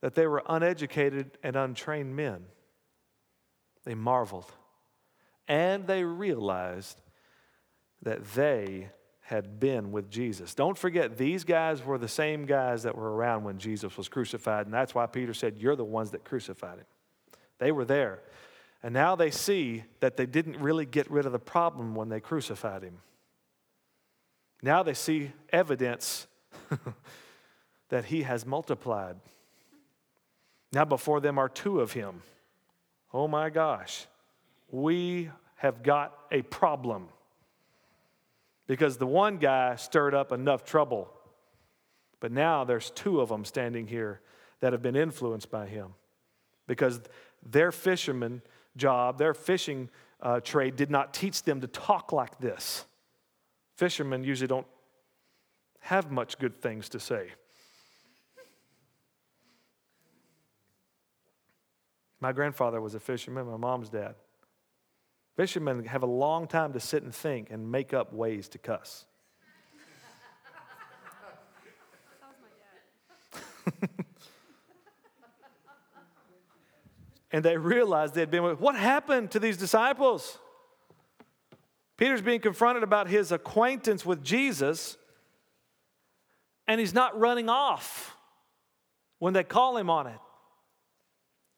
that 0.00 0.16
they 0.16 0.26
were 0.26 0.42
uneducated 0.48 1.38
and 1.40 1.54
untrained 1.54 2.16
men. 2.16 2.46
They 3.84 3.94
marveled 3.94 4.50
and 5.46 5.86
they 5.86 6.02
realized 6.02 7.00
that 8.02 8.24
they 8.32 8.88
had 9.32 9.58
been 9.58 9.92
with 9.92 10.10
Jesus. 10.10 10.54
Don't 10.54 10.76
forget, 10.76 11.16
these 11.16 11.42
guys 11.42 11.82
were 11.82 11.96
the 11.96 12.06
same 12.06 12.44
guys 12.44 12.82
that 12.82 12.94
were 12.94 13.14
around 13.14 13.44
when 13.44 13.56
Jesus 13.56 13.96
was 13.96 14.06
crucified, 14.06 14.66
and 14.66 14.74
that's 14.74 14.94
why 14.94 15.06
Peter 15.06 15.32
said, 15.32 15.56
You're 15.56 15.74
the 15.74 15.84
ones 15.84 16.10
that 16.10 16.22
crucified 16.22 16.78
him. 16.78 16.84
They 17.58 17.72
were 17.72 17.86
there. 17.86 18.20
And 18.82 18.92
now 18.92 19.16
they 19.16 19.30
see 19.30 19.84
that 20.00 20.18
they 20.18 20.26
didn't 20.26 20.58
really 20.58 20.84
get 20.84 21.10
rid 21.10 21.24
of 21.24 21.32
the 21.32 21.38
problem 21.38 21.94
when 21.94 22.10
they 22.10 22.20
crucified 22.20 22.82
him. 22.82 22.98
Now 24.60 24.82
they 24.82 24.94
see 24.94 25.32
evidence 25.50 26.26
that 27.88 28.04
he 28.04 28.24
has 28.24 28.44
multiplied. 28.44 29.16
Now 30.72 30.84
before 30.84 31.20
them 31.20 31.38
are 31.38 31.48
two 31.48 31.80
of 31.80 31.92
him. 31.92 32.22
Oh 33.14 33.28
my 33.28 33.48
gosh, 33.48 34.06
we 34.70 35.30
have 35.56 35.82
got 35.82 36.18
a 36.30 36.42
problem. 36.42 37.08
Because 38.72 38.96
the 38.96 39.06
one 39.06 39.36
guy 39.36 39.76
stirred 39.76 40.14
up 40.14 40.32
enough 40.32 40.64
trouble, 40.64 41.12
but 42.20 42.32
now 42.32 42.64
there's 42.64 42.88
two 42.88 43.20
of 43.20 43.28
them 43.28 43.44
standing 43.44 43.86
here 43.86 44.22
that 44.60 44.72
have 44.72 44.80
been 44.80 44.96
influenced 44.96 45.50
by 45.50 45.66
him. 45.66 45.92
Because 46.66 46.98
their 47.42 47.70
fisherman 47.70 48.40
job, 48.74 49.18
their 49.18 49.34
fishing 49.34 49.90
uh, 50.22 50.40
trade 50.40 50.74
did 50.76 50.90
not 50.90 51.12
teach 51.12 51.42
them 51.42 51.60
to 51.60 51.66
talk 51.66 52.12
like 52.12 52.38
this. 52.38 52.86
Fishermen 53.76 54.24
usually 54.24 54.48
don't 54.48 54.66
have 55.80 56.10
much 56.10 56.38
good 56.38 56.62
things 56.62 56.88
to 56.88 56.98
say. 56.98 57.28
My 62.20 62.32
grandfather 62.32 62.80
was 62.80 62.94
a 62.94 63.00
fisherman, 63.00 63.48
my 63.48 63.58
mom's 63.58 63.90
dad. 63.90 64.14
Fishermen 65.36 65.84
have 65.84 66.02
a 66.02 66.06
long 66.06 66.46
time 66.46 66.72
to 66.74 66.80
sit 66.80 67.02
and 67.02 67.14
think 67.14 67.50
and 67.50 67.70
make 67.70 67.94
up 67.94 68.12
ways 68.12 68.48
to 68.48 68.58
cuss. 68.58 69.06
and 77.32 77.42
they 77.44 77.56
realized 77.56 78.14
they'd 78.14 78.30
been 78.30 78.42
with. 78.42 78.60
What 78.60 78.76
happened 78.76 79.30
to 79.30 79.38
these 79.38 79.56
disciples? 79.56 80.38
Peter's 81.96 82.20
being 82.20 82.40
confronted 82.40 82.82
about 82.82 83.08
his 83.08 83.32
acquaintance 83.32 84.04
with 84.04 84.22
Jesus, 84.24 84.98
and 86.66 86.78
he's 86.80 86.92
not 86.92 87.18
running 87.18 87.48
off 87.48 88.16
when 89.18 89.32
they 89.32 89.44
call 89.44 89.76
him 89.76 89.88
on 89.88 90.08
it, 90.08 90.18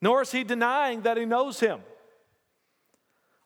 nor 0.00 0.22
is 0.22 0.30
he 0.30 0.44
denying 0.44 1.00
that 1.02 1.16
he 1.16 1.24
knows 1.24 1.58
him. 1.58 1.80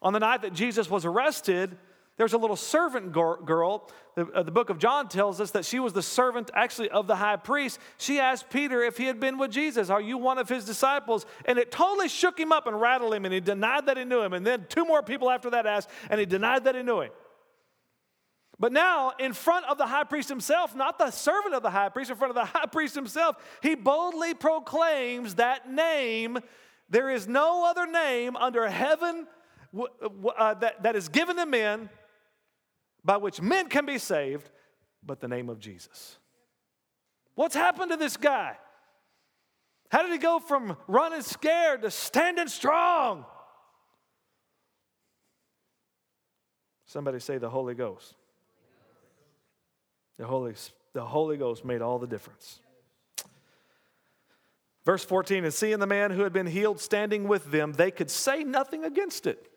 On 0.01 0.13
the 0.13 0.21
night 0.21 0.43
that 0.43 0.53
Jesus 0.53 0.89
was 0.89 1.05
arrested, 1.05 1.77
there's 2.19 2.33
a 2.33 2.39
little 2.39 2.57
servant 2.57 3.13
girl. 3.13 3.89
The, 4.17 4.27
uh, 4.27 4.43
the, 4.43 4.51
book 4.51 4.71
of 4.71 4.79
John 4.79 5.09
tells 5.09 5.41
us 5.41 5.53
that 5.53 5.65
she 5.65 5.79
was 5.79 5.93
the 5.93 6.03
servant, 6.03 6.51
actually, 6.53 6.91
of 6.91 7.07
the 7.07 7.15
high 7.15 7.37
priest. 7.37 7.79
She 7.97 8.19
asked 8.19 8.51
Peter 8.51 8.83
if 8.83 8.97
he 8.97 9.05
had 9.05 9.21
been 9.21 9.39
with 9.39 9.53
Jesus. 9.53 9.89
Are 9.89 10.01
you 10.01 10.19
one 10.19 10.37
of 10.37 10.49
his 10.49 10.65
disciples? 10.65 11.27
And 11.45 11.59
it 11.59 11.71
totally 11.71 12.09
shook 12.09 12.39
him 12.39 12.51
up 12.51 12.67
and 12.67 12.81
rattled 12.81 13.15
him, 13.15 13.25
and 13.25 13.33
he 13.33 13.39
denied 13.39 13.87
that 13.87 13.97
he 13.97 14.05
knew 14.05 14.21
him. 14.21 14.33
And 14.33 14.45
then 14.45 14.67
two 14.69 14.85
more 14.85 15.01
people 15.01 15.31
after 15.31 15.51
that 15.51 15.65
asked, 15.65 15.91
and 16.11 16.19
he 16.19 16.27
denied 16.27 16.65
that 16.65 16.75
he 16.75 16.83
knew 16.83 17.03
him. 17.03 17.11
But 18.59 18.73
now, 18.73 19.13
in 19.21 19.33
front 19.33 19.67
of 19.67 19.79
the 19.79 19.87
high 19.87 20.03
priest 20.03 20.29
himself, 20.29 20.75
not 20.75 20.99
the 20.99 21.13
servant 21.13 21.55
of 21.55 21.63
the 21.63 21.71
high 21.71 21.89
priest, 21.89 22.11
in 22.11 22.17
front 22.17 22.31
of 22.31 22.35
the 22.35 22.45
high 22.59 22.67
priest 22.67 22.97
himself, 22.97 23.37
he 23.63 23.77
boldly 23.77 24.35
proclaims 24.35 25.37
that 25.37 25.71
name. 25.71 26.39
There 26.91 27.11
is 27.11 27.29
no 27.29 27.65
other 27.65 27.87
name 27.87 28.35
under 28.35 28.69
heaven 28.69 29.29
uh, 29.77 30.55
that, 30.55 30.83
that 30.83 30.97
is 30.97 31.09
given 31.09 31.37
to 31.37 31.47
men 31.47 31.89
by 33.05 33.17
which 33.17 33.41
men 33.41 33.69
can 33.69 33.87
be 33.87 33.99
saved, 33.99 34.51
but 35.05 35.21
the 35.21 35.29
name 35.29 35.49
of 35.49 35.59
Jesus. 35.59 36.19
What's 37.35 37.55
happened 37.55 37.91
to 37.91 37.97
this 37.97 38.17
guy? 38.17 38.57
How 39.91 40.03
did 40.03 40.13
he 40.13 40.19
go 40.19 40.39
from 40.39 40.77
running 40.87 41.23
scared 41.23 41.83
to 41.83 41.91
standing 41.91 42.49
strong? 42.49 43.25
Somebody 46.87 47.21
say 47.21 47.39
the 47.39 47.51
Holy 47.51 47.75
Ghost. 47.75 48.15
The 50.19 50.27
Holy, 50.27 50.55
the 50.95 51.05
Holy 51.05 51.37
Ghost 51.37 51.65
made 51.65 51.81
all 51.81 51.99
the 51.99 52.07
difference. 52.07 52.61
Verse 54.85 55.05
14, 55.05 55.45
and 55.45 55.53
seeing 55.53 55.79
the 55.81 55.87
man 55.87 56.11
who 56.11 56.23
had 56.23 56.33
been 56.33 56.47
healed 56.47 56.81
standing 56.81 57.29
with 57.29 57.51
them, 57.51 57.75
they 57.75 57.91
could 57.91 58.11
say 58.11 58.43
nothing 58.43 58.85
against 58.85 59.27
it. 59.27 59.49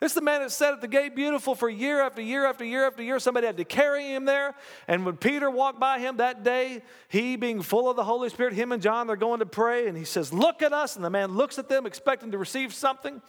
This 0.00 0.12
is 0.12 0.14
the 0.14 0.22
man 0.22 0.40
that 0.40 0.50
sat 0.50 0.72
at 0.72 0.80
the 0.80 0.88
gate 0.88 1.14
beautiful 1.14 1.54
for 1.54 1.68
year 1.68 2.00
after 2.00 2.22
year 2.22 2.46
after 2.46 2.64
year 2.64 2.86
after 2.86 3.02
year. 3.02 3.18
Somebody 3.18 3.46
had 3.46 3.58
to 3.58 3.66
carry 3.66 4.06
him 4.06 4.24
there. 4.24 4.54
And 4.88 5.04
when 5.04 5.18
Peter 5.18 5.50
walked 5.50 5.78
by 5.78 5.98
him 5.98 6.16
that 6.16 6.42
day, 6.42 6.82
he 7.08 7.36
being 7.36 7.60
full 7.60 7.90
of 7.90 7.96
the 7.96 8.04
Holy 8.04 8.30
Spirit, 8.30 8.54
him 8.54 8.72
and 8.72 8.82
John, 8.82 9.06
they're 9.06 9.16
going 9.16 9.40
to 9.40 9.46
pray. 9.46 9.88
And 9.88 9.98
he 9.98 10.04
says, 10.04 10.32
Look 10.32 10.62
at 10.62 10.72
us. 10.72 10.96
And 10.96 11.04
the 11.04 11.10
man 11.10 11.36
looks 11.36 11.58
at 11.58 11.68
them, 11.68 11.84
expecting 11.84 12.30
to 12.30 12.38
receive 12.38 12.72
something. 12.72 13.20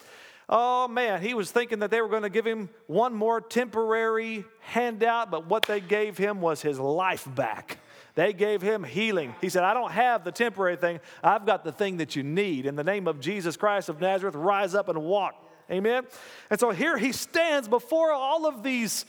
Oh 0.47 0.87
man, 0.87 1.21
he 1.21 1.33
was 1.33 1.51
thinking 1.51 1.79
that 1.79 1.91
they 1.91 2.01
were 2.01 2.09
going 2.09 2.23
to 2.23 2.29
give 2.29 2.45
him 2.45 2.69
one 2.87 3.13
more 3.13 3.39
temporary 3.39 4.43
handout, 4.59 5.31
but 5.31 5.47
what 5.47 5.63
they 5.63 5.79
gave 5.79 6.17
him 6.17 6.41
was 6.41 6.61
his 6.61 6.77
life 6.79 7.27
back. 7.35 7.77
They 8.15 8.33
gave 8.33 8.61
him 8.61 8.83
healing. 8.83 9.33
He 9.39 9.47
said, 9.47 9.63
I 9.63 9.73
don't 9.73 9.91
have 9.91 10.25
the 10.25 10.31
temporary 10.31 10.75
thing, 10.75 10.99
I've 11.23 11.45
got 11.45 11.63
the 11.63 11.71
thing 11.71 11.97
that 11.97 12.17
you 12.17 12.23
need. 12.23 12.65
In 12.65 12.75
the 12.75 12.83
name 12.83 13.07
of 13.07 13.21
Jesus 13.21 13.55
Christ 13.55 13.87
of 13.87 14.01
Nazareth, 14.01 14.35
rise 14.35 14.75
up 14.75 14.89
and 14.89 15.01
walk. 15.03 15.35
Amen. 15.71 16.03
And 16.49 16.59
so 16.59 16.71
here 16.71 16.97
he 16.97 17.11
stands 17.11 17.67
before 17.67 18.11
all 18.11 18.45
of 18.45 18.63
these 18.63 19.05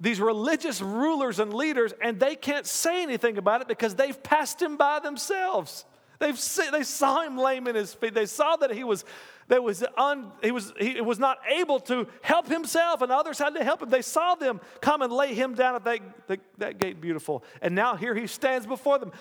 these 0.00 0.18
religious 0.20 0.80
rulers 0.82 1.38
and 1.38 1.54
leaders, 1.54 1.94
and 2.02 2.18
they 2.18 2.34
can't 2.34 2.66
say 2.66 3.04
anything 3.04 3.38
about 3.38 3.60
it 3.60 3.68
because 3.68 3.94
they've 3.94 4.20
passed 4.20 4.60
him 4.60 4.76
by 4.76 4.98
themselves. 4.98 5.84
They've 6.18 6.38
they 6.72 6.82
saw 6.82 7.22
him 7.22 7.38
lame 7.38 7.68
in 7.68 7.76
his 7.76 7.94
feet. 7.94 8.12
They 8.14 8.26
saw 8.26 8.56
that 8.56 8.72
he 8.72 8.82
was 8.82 9.04
that 9.48 9.62
was 9.62 9.84
un, 9.96 10.32
he 10.42 10.50
was 10.50 10.72
he 10.78 11.00
was 11.00 11.18
not 11.18 11.38
able 11.48 11.78
to 11.80 12.08
help 12.20 12.48
himself, 12.48 13.02
and 13.02 13.12
others 13.12 13.38
had 13.38 13.54
to 13.54 13.62
help 13.62 13.82
him. 13.82 13.90
They 13.90 14.02
saw 14.02 14.34
them 14.34 14.60
come 14.80 15.02
and 15.02 15.12
lay 15.12 15.34
him 15.34 15.54
down 15.54 15.76
at 15.76 15.84
that, 15.84 16.00
that, 16.28 16.40
that 16.58 16.78
gate, 16.78 17.00
beautiful. 17.00 17.44
And 17.60 17.74
now 17.74 17.96
here 17.96 18.14
he 18.14 18.26
stands 18.26 18.66
before 18.66 18.98
them, 18.98 19.12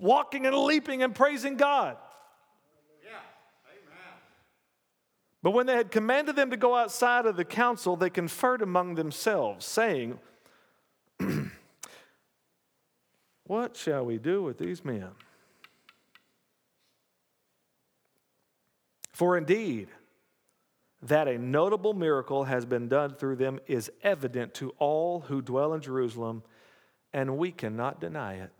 walking 0.00 0.46
and 0.46 0.56
leaping 0.56 1.02
and 1.02 1.14
praising 1.14 1.56
God. 1.56 1.96
But 5.44 5.50
when 5.50 5.66
they 5.66 5.76
had 5.76 5.90
commanded 5.90 6.36
them 6.36 6.50
to 6.52 6.56
go 6.56 6.74
outside 6.74 7.26
of 7.26 7.36
the 7.36 7.44
council, 7.44 7.96
they 7.96 8.08
conferred 8.08 8.62
among 8.62 8.94
themselves, 8.94 9.66
saying, 9.66 10.18
What 13.44 13.76
shall 13.76 14.06
we 14.06 14.16
do 14.16 14.42
with 14.42 14.56
these 14.56 14.82
men? 14.82 15.10
For 19.12 19.36
indeed, 19.36 19.88
that 21.02 21.28
a 21.28 21.36
notable 21.36 21.92
miracle 21.92 22.44
has 22.44 22.64
been 22.64 22.88
done 22.88 23.16
through 23.16 23.36
them 23.36 23.60
is 23.66 23.92
evident 24.02 24.54
to 24.54 24.70
all 24.78 25.20
who 25.20 25.42
dwell 25.42 25.74
in 25.74 25.82
Jerusalem, 25.82 26.42
and 27.12 27.36
we 27.36 27.52
cannot 27.52 28.00
deny 28.00 28.36
it. 28.36 28.50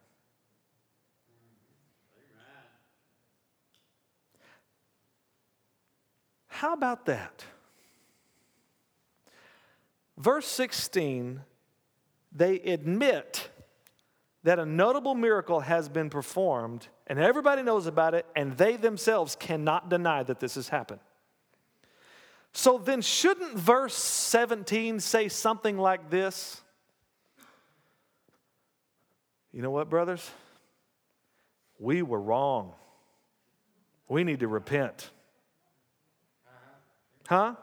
How 6.55 6.73
about 6.73 7.07
that? 7.07 7.45
Verse 10.17 10.47
16, 10.47 11.41
they 12.31 12.61
admit 12.61 13.49
that 14.45 14.61
a 14.61 14.65
notable 14.65 15.17
miracle 15.17 15.59
has 15.59 15.89
been 15.89 16.11
performed, 16.11 16.87
and 17.09 17.19
everybody 17.19 17.65
knows 17.65 17.89
about 17.89 18.15
it, 18.15 18.25
and 18.37 18.57
they 18.57 18.77
themselves 18.77 19.35
cannot 19.35 19.89
deny 19.89 20.23
that 20.23 20.39
this 20.39 20.55
has 20.55 20.69
happened. 20.69 21.01
So 22.53 22.79
then, 22.79 23.03
shouldn't 23.03 23.59
verse 23.59 23.97
17 23.97 25.01
say 25.01 25.29
something 25.29 25.77
like 25.77 26.09
this? 26.09 26.63
You 29.53 29.61
know 29.61 29.73
what, 29.73 29.91
brothers? 29.91 30.31
We 31.81 32.03
were 32.03 32.21
wrong. 32.21 32.75
We 34.07 34.23
need 34.23 34.39
to 34.39 34.49
repent. 34.49 35.11
Huh? 37.29 37.55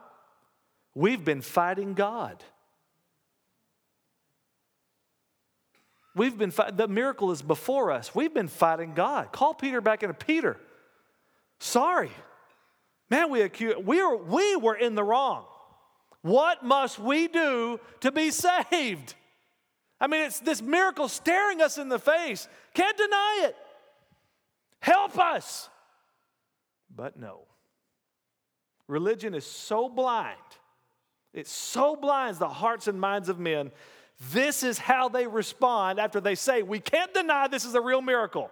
We've 0.93 1.23
been 1.23 1.41
fighting 1.41 1.93
God. 1.93 2.43
We've 6.13 6.37
been 6.37 6.51
the 6.73 6.87
miracle 6.87 7.31
is 7.31 7.41
before 7.41 7.91
us. 7.91 8.13
We've 8.13 8.33
been 8.33 8.49
fighting 8.49 8.93
God. 8.93 9.31
Call 9.31 9.53
Peter 9.53 9.79
back 9.79 10.03
into 10.03 10.13
Peter. 10.13 10.57
Sorry. 11.59 12.11
Man, 13.09 13.29
we 13.29 13.41
accuse, 13.41 13.75
we 13.77 14.01
were, 14.03 14.17
we 14.17 14.55
were 14.55 14.75
in 14.75 14.95
the 14.95 15.03
wrong. 15.03 15.45
What 16.21 16.63
must 16.63 16.99
we 16.99 17.27
do 17.27 17.79
to 18.01 18.11
be 18.11 18.31
saved? 18.31 19.15
I 19.99 20.07
mean, 20.07 20.21
it's 20.21 20.39
this 20.39 20.61
miracle 20.61 21.07
staring 21.07 21.61
us 21.61 21.77
in 21.77 21.89
the 21.89 21.99
face. 21.99 22.47
Can't 22.73 22.97
deny 22.97 23.41
it. 23.45 23.55
Help 24.79 25.17
us. 25.17 25.69
But 26.93 27.17
no. 27.17 27.41
Religion 28.91 29.33
is 29.33 29.45
so 29.45 29.87
blind, 29.87 30.35
it 31.33 31.47
so 31.47 31.95
blinds 31.95 32.39
the 32.39 32.49
hearts 32.49 32.89
and 32.89 32.99
minds 32.99 33.29
of 33.29 33.39
men. 33.39 33.71
This 34.33 34.63
is 34.63 34.77
how 34.77 35.07
they 35.07 35.27
respond 35.27 35.97
after 35.97 36.19
they 36.19 36.35
say, 36.35 36.61
We 36.61 36.81
can't 36.81 37.13
deny 37.13 37.47
this 37.47 37.63
is 37.63 37.73
a 37.73 37.79
real 37.79 38.01
miracle. 38.01 38.51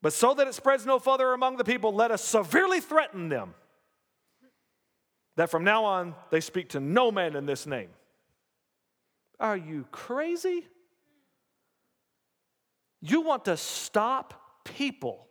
But 0.00 0.12
so 0.12 0.32
that 0.34 0.46
it 0.46 0.54
spreads 0.54 0.86
no 0.86 1.00
further 1.00 1.32
among 1.32 1.56
the 1.56 1.64
people, 1.64 1.92
let 1.92 2.12
us 2.12 2.22
severely 2.22 2.78
threaten 2.78 3.28
them 3.28 3.54
that 5.34 5.50
from 5.50 5.64
now 5.64 5.84
on 5.86 6.14
they 6.30 6.40
speak 6.40 6.68
to 6.68 6.80
no 6.80 7.10
man 7.10 7.34
in 7.34 7.46
this 7.46 7.66
name. 7.66 7.90
Are 9.40 9.56
you 9.56 9.86
crazy? 9.90 10.64
You 13.00 13.22
want 13.22 13.46
to 13.46 13.56
stop 13.56 14.62
people 14.64 15.26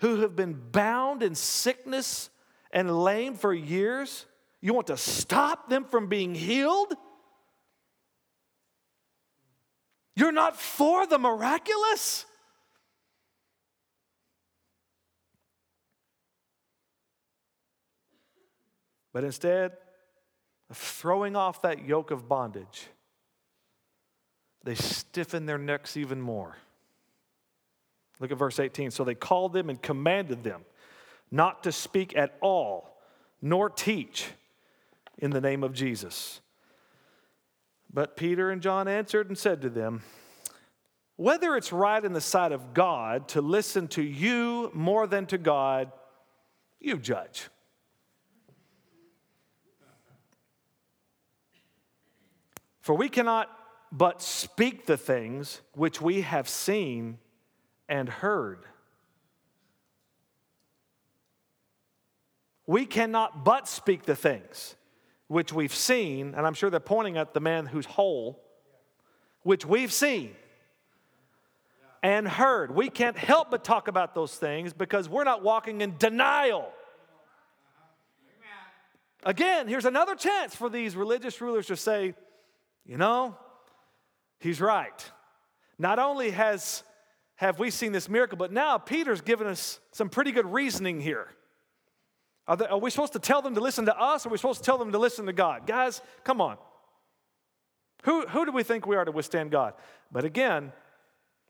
who 0.00 0.20
have 0.20 0.36
been 0.36 0.60
bound 0.72 1.22
in 1.22 1.34
sickness 1.34 2.30
and 2.70 3.02
lame 3.02 3.34
for 3.34 3.52
years? 3.52 4.26
You 4.60 4.74
want 4.74 4.88
to 4.88 4.96
stop 4.96 5.68
them 5.68 5.84
from 5.84 6.08
being 6.08 6.34
healed? 6.34 6.94
You're 10.14 10.32
not 10.32 10.56
for 10.56 11.06
the 11.06 11.18
miraculous? 11.18 12.24
But 19.12 19.24
instead 19.24 19.72
of 20.68 20.76
throwing 20.76 21.36
off 21.36 21.62
that 21.62 21.86
yoke 21.86 22.10
of 22.10 22.28
bondage, 22.28 22.88
they 24.62 24.74
stiffen 24.74 25.46
their 25.46 25.58
necks 25.58 25.96
even 25.96 26.20
more. 26.20 26.56
Look 28.20 28.32
at 28.32 28.38
verse 28.38 28.58
18. 28.58 28.90
So 28.90 29.04
they 29.04 29.14
called 29.14 29.52
them 29.52 29.68
and 29.68 29.80
commanded 29.80 30.42
them 30.42 30.62
not 31.30 31.64
to 31.64 31.72
speak 31.72 32.16
at 32.16 32.36
all, 32.40 32.98
nor 33.42 33.68
teach 33.68 34.26
in 35.18 35.30
the 35.30 35.40
name 35.40 35.62
of 35.62 35.72
Jesus. 35.72 36.40
But 37.92 38.16
Peter 38.16 38.50
and 38.50 38.62
John 38.62 38.88
answered 38.88 39.28
and 39.28 39.36
said 39.36 39.62
to 39.62 39.70
them, 39.70 40.02
Whether 41.16 41.56
it's 41.56 41.72
right 41.72 42.04
in 42.04 42.12
the 42.12 42.20
sight 42.20 42.52
of 42.52 42.74
God 42.74 43.28
to 43.28 43.40
listen 43.40 43.88
to 43.88 44.02
you 44.02 44.70
more 44.74 45.06
than 45.06 45.26
to 45.26 45.38
God, 45.38 45.90
you 46.80 46.98
judge. 46.98 47.48
For 52.80 52.94
we 52.94 53.08
cannot 53.08 53.50
but 53.90 54.22
speak 54.22 54.86
the 54.86 54.96
things 54.96 55.60
which 55.72 56.00
we 56.00 56.20
have 56.20 56.48
seen 56.48 57.18
and 57.88 58.08
heard. 58.08 58.64
We 62.66 62.84
cannot 62.86 63.44
but 63.44 63.68
speak 63.68 64.04
the 64.04 64.16
things 64.16 64.74
which 65.28 65.52
we've 65.52 65.74
seen, 65.74 66.34
and 66.34 66.46
I'm 66.46 66.54
sure 66.54 66.70
they're 66.70 66.80
pointing 66.80 67.16
at 67.16 67.34
the 67.34 67.40
man 67.40 67.66
who's 67.66 67.86
whole, 67.86 68.42
which 69.42 69.64
we've 69.64 69.92
seen 69.92 70.34
and 72.02 72.28
heard. 72.28 72.72
We 72.72 72.88
can't 72.88 73.16
help 73.16 73.50
but 73.50 73.64
talk 73.64 73.88
about 73.88 74.14
those 74.14 74.34
things 74.34 74.72
because 74.72 75.08
we're 75.08 75.24
not 75.24 75.42
walking 75.42 75.80
in 75.80 75.96
denial. 75.98 76.72
Again, 79.24 79.66
here's 79.66 79.86
another 79.86 80.14
chance 80.14 80.54
for 80.54 80.70
these 80.70 80.94
religious 80.94 81.40
rulers 81.40 81.66
to 81.66 81.76
say, 81.76 82.14
you 82.84 82.96
know, 82.96 83.36
he's 84.38 84.60
right. 84.60 85.10
Not 85.78 85.98
only 85.98 86.30
has 86.30 86.84
have 87.36 87.58
we 87.58 87.70
seen 87.70 87.92
this 87.92 88.08
miracle, 88.08 88.36
but 88.36 88.52
now 88.52 88.78
Peter's 88.78 89.20
given 89.20 89.46
us 89.46 89.80
some 89.92 90.08
pretty 90.08 90.32
good 90.32 90.46
reasoning 90.46 91.00
here. 91.00 91.28
Are, 92.48 92.56
they, 92.56 92.66
are, 92.66 92.78
we 92.78 92.90
supposed 92.90 93.12
to 93.14 93.18
tell 93.18 93.42
them 93.42 93.54
to 93.54 93.60
listen 93.60 93.86
to 93.86 93.98
us, 93.98 94.24
or 94.24 94.28
are 94.28 94.32
we 94.32 94.38
supposed 94.38 94.60
to 94.60 94.64
tell 94.64 94.78
them 94.78 94.92
to 94.92 94.98
listen 94.98 95.26
to 95.26 95.32
God? 95.32 95.66
Guys, 95.66 96.00
come 96.24 96.40
on. 96.40 96.56
Who, 98.04 98.26
who 98.26 98.46
do 98.46 98.52
we 98.52 98.62
think 98.62 98.86
we 98.86 98.96
are 98.96 99.04
to 99.04 99.12
withstand 99.12 99.50
God? 99.50 99.74
But 100.12 100.24
again, 100.24 100.72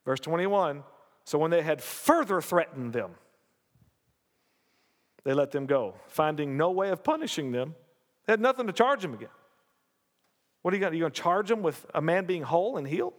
verse 0.04 0.20
21 0.20 0.82
so 1.26 1.38
when 1.40 1.50
they 1.50 1.62
had 1.62 1.82
further 1.82 2.40
threatened 2.40 2.92
them, 2.92 3.10
they 5.24 5.34
let 5.34 5.50
them 5.50 5.66
go, 5.66 5.96
finding 6.06 6.56
no 6.56 6.70
way 6.70 6.90
of 6.90 7.02
punishing 7.02 7.50
them. 7.50 7.74
They 8.24 8.32
had 8.32 8.40
nothing 8.40 8.68
to 8.68 8.72
charge 8.72 9.02
them 9.02 9.12
again. 9.12 9.28
What 10.62 10.72
are 10.72 10.76
you 10.76 10.80
going 10.80 10.92
to, 10.92 10.96
you 10.96 11.02
going 11.02 11.12
to 11.12 11.20
charge 11.20 11.48
them 11.48 11.62
with 11.62 11.84
a 11.92 12.00
man 12.00 12.26
being 12.26 12.42
whole 12.42 12.76
and 12.76 12.86
healed? 12.86 13.14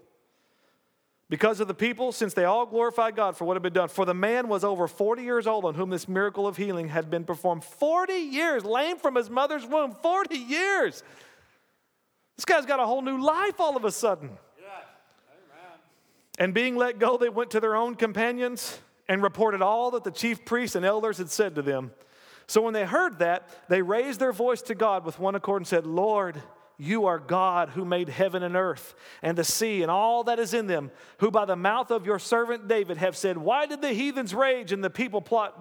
Because 1.29 1.59
of 1.59 1.67
the 1.67 1.73
people, 1.73 2.13
since 2.13 2.33
they 2.33 2.45
all 2.45 2.65
glorified 2.65 3.15
God 3.15 3.35
for 3.35 3.43
what 3.43 3.55
had 3.55 3.63
been 3.63 3.73
done. 3.73 3.89
For 3.89 4.05
the 4.05 4.13
man 4.13 4.47
was 4.47 4.63
over 4.63 4.87
40 4.87 5.23
years 5.23 5.45
old 5.45 5.65
on 5.65 5.73
whom 5.73 5.89
this 5.89 6.07
miracle 6.07 6.47
of 6.47 6.55
healing 6.55 6.87
had 6.87 7.09
been 7.09 7.25
performed. 7.25 7.65
40 7.65 8.13
years, 8.13 8.63
lame 8.63 8.97
from 8.97 9.15
his 9.15 9.29
mother's 9.29 9.65
womb. 9.65 9.93
40 10.01 10.37
years. 10.37 11.03
This 12.37 12.45
guy's 12.45 12.65
got 12.65 12.79
a 12.79 12.85
whole 12.85 13.01
new 13.01 13.21
life 13.21 13.59
all 13.59 13.75
of 13.75 13.83
a 13.83 13.91
sudden. 13.91 14.29
And 16.39 16.53
being 16.53 16.75
let 16.75 16.99
go, 16.99 17.17
they 17.17 17.29
went 17.29 17.51
to 17.51 17.59
their 17.59 17.75
own 17.75 17.95
companions 17.95 18.79
and 19.09 19.23
reported 19.23 19.61
all 19.61 19.91
that 19.91 20.03
the 20.03 20.11
chief 20.11 20.45
priests 20.45 20.75
and 20.75 20.85
elders 20.85 21.17
had 21.17 21.29
said 21.29 21.55
to 21.55 21.61
them. 21.61 21.91
So 22.47 22.61
when 22.61 22.73
they 22.73 22.85
heard 22.85 23.19
that, 23.19 23.49
they 23.67 23.81
raised 23.81 24.19
their 24.19 24.31
voice 24.31 24.61
to 24.63 24.75
God 24.75 25.03
with 25.03 25.19
one 25.19 25.35
accord 25.35 25.61
and 25.61 25.67
said, 25.67 25.85
Lord, 25.85 26.41
you 26.77 27.05
are 27.07 27.17
God 27.17 27.69
who 27.69 27.85
made 27.85 28.09
heaven 28.09 28.43
and 28.43 28.55
earth 28.55 28.93
and 29.23 29.37
the 29.37 29.43
sea 29.43 29.81
and 29.81 29.89
all 29.89 30.23
that 30.25 30.39
is 30.39 30.53
in 30.53 30.67
them, 30.67 30.91
who 31.19 31.31
by 31.31 31.45
the 31.45 31.55
mouth 31.55 31.89
of 31.89 32.05
your 32.05 32.19
servant 32.19 32.67
David 32.67 32.97
have 32.97 33.17
said, 33.17 33.37
Why 33.37 33.65
did 33.65 33.81
the 33.81 33.93
heathens 33.93 34.33
rage 34.33 34.71
and 34.71 34.83
the 34.83 34.89
people 34.89 35.21
plot 35.21 35.59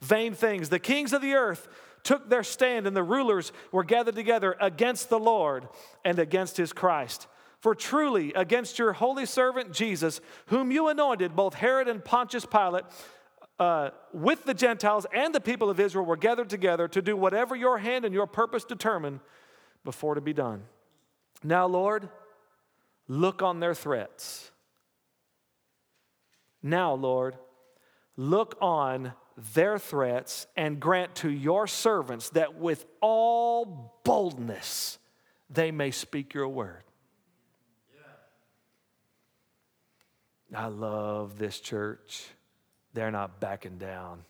vain 0.00 0.34
things? 0.34 0.68
The 0.68 0.78
kings 0.78 1.12
of 1.12 1.22
the 1.22 1.34
earth 1.34 1.66
took 2.02 2.28
their 2.28 2.42
stand, 2.42 2.86
and 2.86 2.96
the 2.96 3.02
rulers 3.02 3.52
were 3.72 3.84
gathered 3.84 4.14
together 4.14 4.56
against 4.60 5.08
the 5.08 5.18
Lord 5.18 5.68
and 6.04 6.18
against 6.18 6.56
his 6.56 6.72
Christ. 6.72 7.26
For 7.60 7.74
truly, 7.74 8.32
against 8.34 8.78
your 8.78 8.94
holy 8.94 9.26
servant 9.26 9.72
Jesus, 9.72 10.20
whom 10.46 10.70
you 10.70 10.88
anointed, 10.88 11.36
both 11.36 11.54
Herod 11.54 11.88
and 11.88 12.02
Pontius 12.02 12.46
Pilate, 12.46 12.84
uh, 13.58 13.90
with 14.14 14.44
the 14.44 14.54
Gentiles 14.54 15.04
and 15.12 15.34
the 15.34 15.40
people 15.40 15.68
of 15.68 15.78
Israel 15.78 16.06
were 16.06 16.16
gathered 16.16 16.48
together 16.48 16.88
to 16.88 17.02
do 17.02 17.14
whatever 17.14 17.54
your 17.54 17.76
hand 17.76 18.06
and 18.06 18.14
your 18.14 18.26
purpose 18.26 18.64
determined 18.64 19.20
before 19.84 20.14
to 20.14 20.20
be 20.20 20.32
done. 20.32 20.62
Now, 21.42 21.66
Lord, 21.66 22.08
look 23.08 23.42
on 23.42 23.60
their 23.60 23.74
threats. 23.74 24.50
Now, 26.62 26.94
Lord, 26.94 27.36
look 28.16 28.56
on 28.60 29.12
their 29.54 29.78
threats 29.78 30.46
and 30.56 30.78
grant 30.78 31.14
to 31.16 31.30
your 31.30 31.66
servants 31.66 32.30
that 32.30 32.56
with 32.56 32.84
all 33.00 33.94
boldness 34.04 34.98
they 35.48 35.70
may 35.70 35.90
speak 35.90 36.34
your 36.34 36.48
word. 36.48 36.84
I 40.54 40.66
love 40.66 41.38
this 41.38 41.60
church. 41.60 42.26
They're 42.92 43.12
not 43.12 43.40
backing 43.40 43.78
down, 43.78 44.24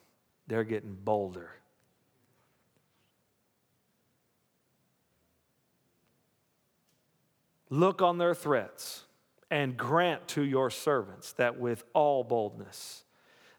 they're 0.46 0.64
getting 0.64 0.94
bolder. 0.94 1.50
Look 7.70 8.02
on 8.02 8.18
their 8.18 8.34
threats 8.34 9.04
and 9.50 9.76
grant 9.76 10.26
to 10.28 10.42
your 10.42 10.70
servants 10.70 11.32
that 11.34 11.58
with 11.58 11.84
all 11.94 12.24
boldness 12.24 13.04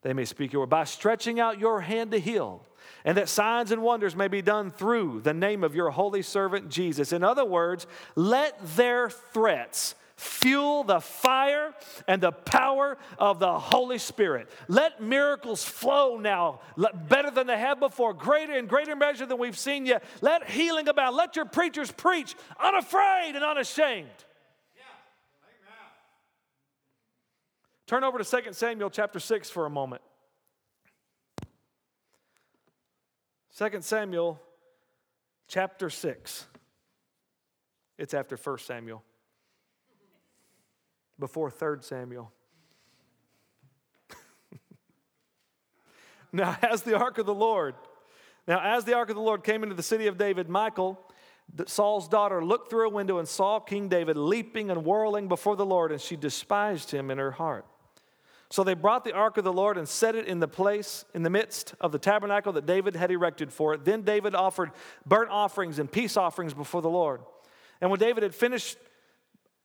they 0.01 0.13
may 0.13 0.25
speak 0.25 0.51
your 0.51 0.63
word, 0.63 0.69
by 0.69 0.83
stretching 0.83 1.39
out 1.39 1.59
your 1.59 1.81
hand 1.81 2.11
to 2.11 2.19
heal, 2.19 2.65
and 3.05 3.17
that 3.17 3.29
signs 3.29 3.71
and 3.71 3.83
wonders 3.83 4.15
may 4.15 4.27
be 4.27 4.41
done 4.41 4.71
through 4.71 5.21
the 5.21 5.33
name 5.33 5.63
of 5.63 5.75
your 5.75 5.91
holy 5.91 6.23
servant 6.23 6.69
Jesus. 6.69 7.13
In 7.13 7.23
other 7.23 7.45
words, 7.45 7.85
let 8.15 8.59
their 8.75 9.09
threats 9.09 9.95
fuel 10.21 10.83
the 10.83 10.99
fire 10.99 11.73
and 12.07 12.21
the 12.21 12.31
power 12.31 12.97
of 13.17 13.39
the 13.39 13.57
Holy 13.57 13.97
Spirit. 13.97 14.49
Let 14.67 15.01
miracles 15.01 15.63
flow 15.63 16.17
now 16.17 16.61
better 17.09 17.31
than 17.31 17.47
they 17.47 17.57
have 17.57 17.79
before, 17.79 18.13
greater 18.13 18.53
and 18.53 18.69
greater 18.69 18.95
measure 18.95 19.25
than 19.25 19.39
we've 19.39 19.57
seen 19.57 19.85
yet. 19.85 20.03
Let 20.21 20.49
healing 20.49 20.87
abound. 20.87 21.15
Let 21.15 21.35
your 21.35 21.45
preachers 21.45 21.91
preach 21.91 22.35
unafraid 22.59 23.35
and 23.35 23.43
unashamed. 23.43 24.09
Turn 27.87 28.03
over 28.03 28.17
to 28.19 28.41
2 28.41 28.53
Samuel 28.53 28.89
chapter 28.89 29.19
6 29.19 29.49
for 29.49 29.65
a 29.65 29.69
moment. 29.69 30.01
2 33.57 33.81
Samuel 33.81 34.39
chapter 35.47 35.89
6. 35.89 36.45
It's 37.97 38.13
after 38.13 38.37
1 38.37 38.57
Samuel 38.59 39.03
before 41.21 41.49
3 41.49 41.77
Samuel. 41.79 42.33
now, 46.33 46.57
as 46.61 46.81
the 46.81 46.97
ark 46.97 47.17
of 47.17 47.25
the 47.25 47.33
Lord, 47.33 47.75
now 48.45 48.59
as 48.59 48.83
the 48.83 48.93
ark 48.93 49.09
of 49.09 49.15
the 49.15 49.21
Lord 49.21 49.45
came 49.45 49.63
into 49.63 49.75
the 49.75 49.83
city 49.83 50.07
of 50.07 50.17
David, 50.17 50.49
Michal, 50.49 50.99
Saul's 51.67 52.09
daughter, 52.09 52.43
looked 52.43 52.69
through 52.69 52.87
a 52.87 52.91
window 52.91 53.19
and 53.19 53.27
saw 53.27 53.59
King 53.59 53.87
David 53.87 54.17
leaping 54.17 54.69
and 54.69 54.83
whirling 54.83 55.29
before 55.29 55.55
the 55.55 55.65
Lord, 55.65 55.93
and 55.93 56.01
she 56.01 56.17
despised 56.17 56.91
him 56.91 57.09
in 57.09 57.17
her 57.17 57.31
heart. 57.31 57.65
So 58.49 58.65
they 58.65 58.73
brought 58.73 59.05
the 59.05 59.13
ark 59.13 59.37
of 59.37 59.45
the 59.45 59.53
Lord 59.53 59.77
and 59.77 59.87
set 59.87 60.13
it 60.13 60.25
in 60.25 60.41
the 60.41 60.47
place 60.47 61.05
in 61.13 61.23
the 61.23 61.29
midst 61.29 61.73
of 61.79 61.93
the 61.93 61.99
tabernacle 61.99 62.51
that 62.53 62.65
David 62.65 62.97
had 62.97 63.09
erected 63.09 63.53
for 63.53 63.73
it. 63.73 63.85
Then 63.85 64.01
David 64.01 64.35
offered 64.35 64.71
burnt 65.05 65.29
offerings 65.29 65.79
and 65.79 65.89
peace 65.89 66.17
offerings 66.17 66.53
before 66.53 66.81
the 66.81 66.89
Lord. 66.89 67.21
And 67.79 67.89
when 67.89 67.99
David 67.99 68.23
had 68.23 68.35
finished 68.35 68.77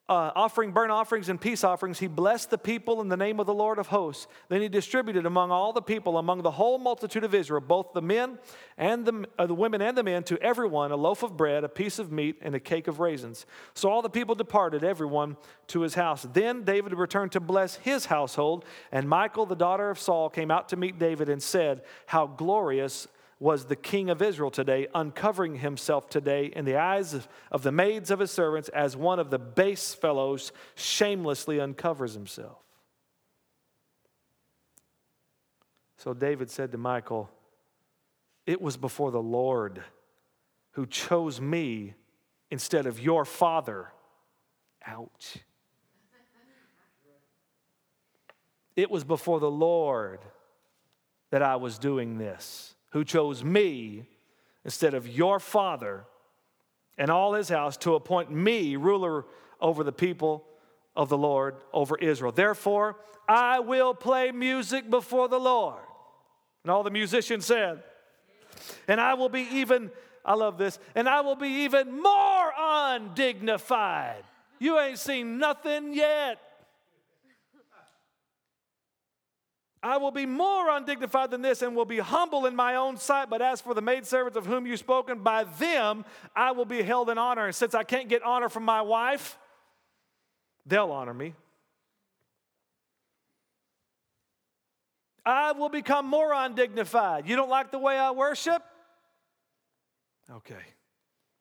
uh, 0.08 0.30
offering 0.36 0.70
burnt 0.70 0.92
offerings 0.92 1.28
and 1.28 1.40
peace 1.40 1.64
offerings, 1.64 1.98
he 1.98 2.06
blessed 2.06 2.50
the 2.50 2.58
people 2.58 3.00
in 3.00 3.08
the 3.08 3.16
name 3.16 3.40
of 3.40 3.46
the 3.46 3.54
Lord 3.54 3.78
of 3.78 3.88
hosts. 3.88 4.28
Then 4.48 4.62
he 4.62 4.68
distributed 4.68 5.26
among 5.26 5.50
all 5.50 5.72
the 5.72 5.82
people, 5.82 6.18
among 6.18 6.42
the 6.42 6.52
whole 6.52 6.78
multitude 6.78 7.24
of 7.24 7.34
Israel, 7.34 7.60
both 7.60 7.92
the 7.92 8.02
men 8.02 8.38
and 8.78 9.04
the, 9.04 9.24
uh, 9.36 9.46
the 9.46 9.54
women 9.54 9.82
and 9.82 9.98
the 9.98 10.04
men, 10.04 10.22
to 10.24 10.38
everyone 10.40 10.92
a 10.92 10.96
loaf 10.96 11.24
of 11.24 11.36
bread, 11.36 11.64
a 11.64 11.68
piece 11.68 11.98
of 11.98 12.12
meat, 12.12 12.38
and 12.40 12.54
a 12.54 12.60
cake 12.60 12.86
of 12.86 13.00
raisins. 13.00 13.46
So 13.74 13.90
all 13.90 14.00
the 14.00 14.08
people 14.08 14.36
departed, 14.36 14.84
everyone 14.84 15.36
to 15.68 15.80
his 15.80 15.94
house. 15.94 16.22
Then 16.22 16.62
David 16.62 16.92
returned 16.92 17.32
to 17.32 17.40
bless 17.40 17.74
his 17.76 18.06
household, 18.06 18.64
and 18.92 19.08
Michal, 19.08 19.44
the 19.44 19.56
daughter 19.56 19.90
of 19.90 19.98
Saul, 19.98 20.30
came 20.30 20.52
out 20.52 20.68
to 20.68 20.76
meet 20.76 21.00
David 21.00 21.28
and 21.28 21.42
said, 21.42 21.82
How 22.06 22.28
glorious 22.28 23.08
was 23.38 23.66
the 23.66 23.76
king 23.76 24.08
of 24.08 24.22
Israel 24.22 24.50
today, 24.50 24.86
uncovering 24.94 25.56
himself 25.56 26.08
today 26.08 26.46
in 26.46 26.64
the 26.64 26.76
eyes 26.76 27.12
of, 27.12 27.28
of, 27.50 27.62
the 27.62 27.72
maids 27.72 28.10
of 28.10 28.18
his 28.18 28.30
servants 28.30 28.68
as 28.70 28.96
one 28.96 29.18
of 29.18 29.30
the 29.30 29.38
base 29.38 29.92
fellows 29.92 30.52
shamelessly 30.74 31.60
uncovers 31.60 32.14
himself. 32.14 32.58
So 35.98 36.14
David 36.14 36.50
said 36.50 36.72
to 36.72 36.78
Michael, 36.78 37.30
It 38.46 38.60
was 38.62 38.76
before 38.76 39.10
the 39.10 39.22
Lord 39.22 39.82
who 40.72 40.86
chose 40.86 41.40
me 41.40 41.94
instead 42.50 42.86
of 42.86 43.00
your 43.00 43.24
father. 43.24 43.92
Ouch. 44.86 45.38
It 48.76 48.90
was 48.90 49.04
before 49.04 49.40
the 49.40 49.50
Lord 49.50 50.20
that 51.30 51.42
I 51.42 51.56
was 51.56 51.78
doing 51.78 52.18
this 52.18 52.75
who 52.96 53.04
chose 53.04 53.44
me 53.44 54.06
instead 54.64 54.94
of 54.94 55.06
your 55.06 55.38
father 55.38 56.06
and 56.96 57.10
all 57.10 57.34
his 57.34 57.50
house 57.50 57.76
to 57.76 57.94
appoint 57.94 58.30
me 58.30 58.74
ruler 58.74 59.26
over 59.60 59.84
the 59.84 59.92
people 59.92 60.46
of 60.96 61.10
the 61.10 61.18
Lord, 61.18 61.56
over 61.74 61.98
Israel. 61.98 62.32
Therefore, 62.32 62.96
I 63.28 63.60
will 63.60 63.92
play 63.92 64.32
music 64.32 64.88
before 64.88 65.28
the 65.28 65.38
Lord. 65.38 65.82
And 66.64 66.70
all 66.70 66.82
the 66.82 66.90
musicians 66.90 67.44
said, 67.44 67.82
and 68.88 68.98
I 68.98 69.12
will 69.12 69.28
be 69.28 69.42
even, 69.42 69.90
I 70.24 70.32
love 70.32 70.56
this, 70.56 70.78
and 70.94 71.06
I 71.06 71.20
will 71.20 71.36
be 71.36 71.64
even 71.64 72.00
more 72.00 72.52
undignified. 72.58 74.24
You 74.58 74.78
ain't 74.78 74.98
seen 74.98 75.36
nothing 75.36 75.92
yet. 75.92 76.38
I 79.86 79.98
will 79.98 80.10
be 80.10 80.26
more 80.26 80.68
undignified 80.70 81.30
than 81.30 81.42
this 81.42 81.62
and 81.62 81.76
will 81.76 81.84
be 81.84 82.00
humble 82.00 82.46
in 82.46 82.56
my 82.56 82.74
own 82.74 82.96
sight. 82.96 83.30
But 83.30 83.40
as 83.40 83.60
for 83.60 83.72
the 83.72 83.80
maidservants 83.80 84.36
of 84.36 84.44
whom 84.44 84.66
you've 84.66 84.80
spoken, 84.80 85.20
by 85.20 85.44
them 85.44 86.04
I 86.34 86.50
will 86.50 86.64
be 86.64 86.82
held 86.82 87.08
in 87.08 87.18
honor. 87.18 87.46
And 87.46 87.54
since 87.54 87.72
I 87.72 87.84
can't 87.84 88.08
get 88.08 88.24
honor 88.24 88.48
from 88.48 88.64
my 88.64 88.82
wife, 88.82 89.38
they'll 90.66 90.90
honor 90.90 91.14
me. 91.14 91.34
I 95.24 95.52
will 95.52 95.68
become 95.68 96.06
more 96.06 96.32
undignified. 96.32 97.28
You 97.28 97.36
don't 97.36 97.48
like 97.48 97.70
the 97.70 97.78
way 97.78 97.96
I 97.96 98.10
worship? 98.10 98.64
Okay, 100.28 100.64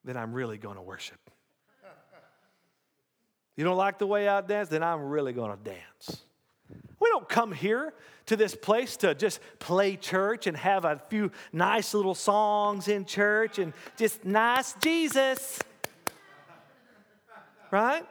then 0.03 0.17
I'm 0.17 0.33
really 0.33 0.59
going 0.59 0.75
to 0.75 0.83
worship. 0.83 1.19
You 3.55 3.63
don't 3.63 3.77
like 3.77 3.97
the 3.97 4.05
way 4.05 4.27
I 4.27 4.41
dance? 4.41 4.69
Then 4.69 4.83
I'm 4.83 5.01
really 5.01 5.33
going 5.33 5.57
to 5.57 5.63
dance. 5.63 6.21
We 6.99 7.09
don't 7.09 7.27
come 7.27 7.51
here 7.51 7.93
to 8.27 8.35
this 8.35 8.55
place 8.55 8.97
to 8.97 9.13
just 9.15 9.39
play 9.59 9.95
church 9.95 10.47
and 10.47 10.57
have 10.57 10.85
a 10.85 11.01
few 11.09 11.31
nice 11.53 11.93
little 11.93 12.15
songs 12.15 12.87
in 12.87 13.05
church 13.05 13.59
and 13.59 13.73
just 13.97 14.25
nice 14.25 14.73
Jesus. 14.81 15.59
Right? 17.71 18.05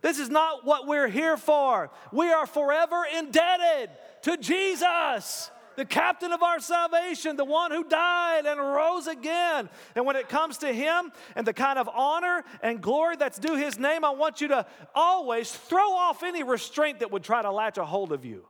This 0.00 0.18
is 0.18 0.30
not 0.30 0.64
what 0.64 0.86
we're 0.86 1.08
here 1.08 1.36
for. 1.36 1.90
We 2.12 2.32
are 2.32 2.46
forever 2.46 3.04
indebted 3.16 3.90
to 4.22 4.36
Jesus, 4.36 5.50
the 5.76 5.84
captain 5.84 6.32
of 6.32 6.42
our 6.42 6.60
salvation, 6.60 7.36
the 7.36 7.44
one 7.44 7.70
who 7.70 7.84
died 7.84 8.46
and 8.46 8.60
rose 8.60 9.06
again. 9.06 9.68
And 9.96 10.06
when 10.06 10.16
it 10.16 10.28
comes 10.28 10.58
to 10.58 10.72
him 10.72 11.12
and 11.34 11.46
the 11.46 11.52
kind 11.52 11.78
of 11.78 11.88
honor 11.88 12.44
and 12.62 12.80
glory 12.80 13.16
that's 13.16 13.38
due 13.38 13.56
his 13.56 13.78
name, 13.78 14.04
I 14.04 14.10
want 14.10 14.40
you 14.40 14.48
to 14.48 14.66
always 14.94 15.50
throw 15.50 15.92
off 15.92 16.22
any 16.22 16.42
restraint 16.42 17.00
that 17.00 17.10
would 17.10 17.24
try 17.24 17.42
to 17.42 17.50
latch 17.50 17.78
a 17.78 17.84
hold 17.84 18.12
of 18.12 18.24
you. 18.24 18.44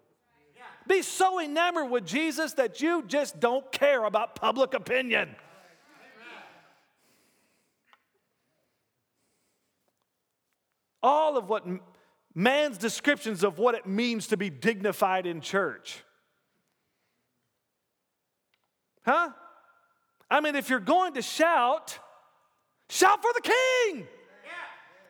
Be 0.89 1.03
so 1.03 1.39
enamored 1.39 1.91
with 1.91 2.07
Jesus 2.07 2.55
that 2.55 2.81
you 2.81 3.05
just 3.07 3.39
don't 3.39 3.71
care 3.71 4.05
about 4.05 4.35
public 4.35 4.73
opinion. 4.73 5.37
All 11.03 11.37
of 11.37 11.49
what 11.49 11.65
man's 12.35 12.79
descriptions 12.79 13.45
of 13.45 13.59
what 13.59 13.75
it 13.75 13.87
means 13.87 14.29
to 14.29 14.37
be 14.37 14.49
dignified 14.49 15.27
in 15.27 15.43
church. 15.43 16.03
Huh? 19.05 19.31
I 20.31 20.41
mean, 20.41 20.57
if 20.57 20.71
you're 20.71 20.81
going 20.81 21.15
to 21.15 21.23
shout, 21.23 21.99
shout 22.89 23.21
for 23.23 23.31
the 23.35 23.43
king. 23.43 24.09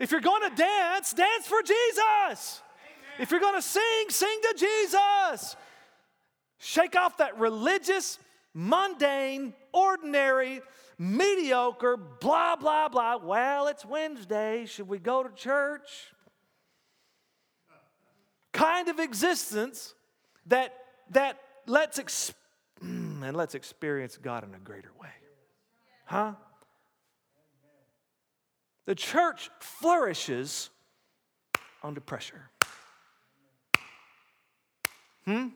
If 0.01 0.11
you're 0.11 0.21
going 0.21 0.49
to 0.51 0.57
dance, 0.57 1.13
dance 1.13 1.47
for 1.47 1.63
Jesus. 1.63 2.63
If 3.19 3.31
you're 3.31 3.41
going 3.41 3.57
to 3.57 3.63
sing, 3.63 4.11
sing 4.11 4.39
to 4.43 4.55
Jesus. 4.57 5.57
Shake 6.59 6.97
off 6.97 7.19
that 7.19 7.39
religious, 7.39 8.19
mundane, 8.53 9.55
ordinary, 9.73 10.61
mediocre, 10.99 11.97
blah, 11.97 12.57
blah, 12.57 12.89
blah. 12.89 13.17
Well, 13.17 13.69
it's 13.69 13.85
Wednesday. 13.85 14.67
Should 14.67 14.89
we 14.89 14.99
go 14.99 15.23
to 15.23 15.31
church? 15.35 16.13
Kind 18.53 18.89
of 18.89 18.99
existence 18.99 19.95
that, 20.47 20.75
that 21.11 21.39
lets, 21.67 21.99
ex- 21.99 22.35
and 22.81 23.37
let's 23.37 23.55
experience 23.55 24.19
God 24.21 24.43
in 24.43 24.55
a 24.55 24.59
greater 24.59 24.91
way. 25.01 25.09
Huh? 26.07 26.33
The 28.87 28.95
church 28.95 29.51
flourishes 29.61 30.71
under 31.85 32.01
pressure. 32.01 32.51
Hmm? 35.25 35.49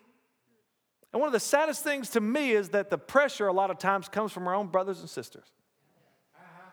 And 1.13 1.21
one 1.21 1.29
of 1.29 1.33
the 1.33 1.41
saddest 1.41 1.85
things 1.85 2.11
to 2.11 2.21
me 2.21 2.53
is 2.53 2.71
that 2.71 2.89
the 2.89 2.97
pressure 2.97 3.47
a 3.47 3.53
lot 3.53 3.71
of 3.71 3.79
times 3.79 4.09
comes 4.09 4.33
from 4.33 4.49
our 4.49 4.55
own 4.55 4.69
brothers 4.69 5.01
and 5.01 5.11
sisters. 5.11 5.45
Uh-huh. 6.35 6.71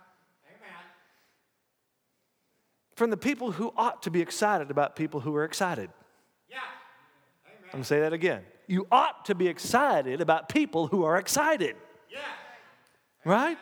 From 2.96 3.10
the 3.10 3.18
people 3.18 3.52
who 3.52 3.74
ought 3.76 4.04
to 4.04 4.12
be 4.12 4.22
excited 4.22 4.72
about 4.72 4.96
people 4.96 5.20
who 5.20 5.36
are 5.36 5.44
excited. 5.44 5.90
Yeah. 6.50 6.60
I'm 7.46 7.72
going 7.72 7.84
to 7.84 7.88
say 7.88 8.00
that 8.00 8.14
again. 8.14 8.44
You 8.68 8.88
ought 8.92 9.26
to 9.26 9.36
be 9.36 9.48
excited 9.48 10.22
about 10.22 10.48
people 10.48 10.88
who 10.88 11.04
are 11.04 11.18
excited. 11.18 11.76
Yeah. 12.10 12.20
Right? 13.26 13.58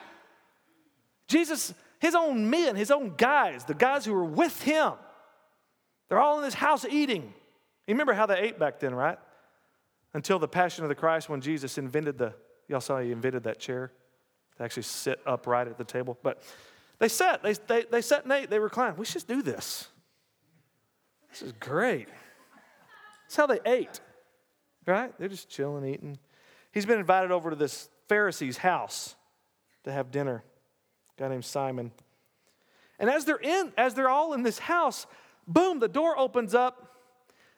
Jesus, 1.28 1.74
his 2.00 2.14
own 2.14 2.50
men, 2.50 2.76
his 2.76 2.92
own 2.92 3.16
guys, 3.18 3.64
the 3.64 3.74
guys 3.74 4.06
who 4.06 4.14
were 4.14 4.26
with 4.26 4.62
him, 4.62 4.94
they're 6.08 6.20
all 6.20 6.38
in 6.38 6.44
this 6.44 6.54
house 6.54 6.86
eating. 6.86 7.34
You 7.88 7.94
remember 7.94 8.14
how 8.14 8.28
they 8.28 8.38
ate 8.38 8.60
back 8.60 8.80
then, 8.80 8.94
right? 8.94 9.18
Until 10.18 10.40
the 10.40 10.48
Passion 10.48 10.84
of 10.84 10.90
the 10.90 10.96
Christ, 10.96 11.30
when 11.30 11.42
Jesus 11.42 11.78
invented 11.78 12.18
the, 12.18 12.34
y'all 12.68 12.82
saw 12.82 13.00
he 13.00 13.12
invented 13.12 13.44
that 13.44 13.60
chair 13.60 13.92
to 14.58 14.64
actually 14.64 14.82
sit 14.82 15.20
upright 15.28 15.68
at 15.68 15.78
the 15.78 15.84
table. 15.84 16.18
But 16.24 16.42
they 16.98 17.08
sat, 17.08 17.44
they, 17.44 17.54
they, 17.54 17.86
they 17.92 18.02
sat 18.02 18.24
and 18.24 18.34
ate, 18.34 18.50
they 18.50 18.58
reclined. 18.58 18.98
We 18.98 19.06
should 19.06 19.28
do 19.28 19.44
this. 19.44 19.90
This 21.30 21.44
is 21.44 21.52
great. 21.60 22.08
That's 23.26 23.36
how 23.36 23.46
they 23.46 23.60
ate, 23.64 24.00
right? 24.88 25.14
They're 25.20 25.28
just 25.28 25.50
chilling, 25.50 25.86
eating. 25.86 26.18
He's 26.72 26.88
been 26.88 26.98
invited 26.98 27.30
over 27.30 27.52
to 27.52 27.56
this 27.56 27.88
Pharisee's 28.10 28.58
house 28.58 29.16
to 29.84 29.92
have 29.92 30.10
dinner. 30.10 30.44
A 31.16 31.22
guy 31.22 31.28
named 31.28 31.46
Simon. 31.46 31.92
And 32.98 33.08
as 33.08 33.26
they're 33.26 33.38
in, 33.38 33.72
as 33.78 33.94
they're 33.94 34.10
all 34.10 34.34
in 34.34 34.42
this 34.42 34.58
house, 34.58 35.06
boom, 35.48 35.78
the 35.78 35.88
door 35.88 36.18
opens 36.18 36.56
up 36.56 36.87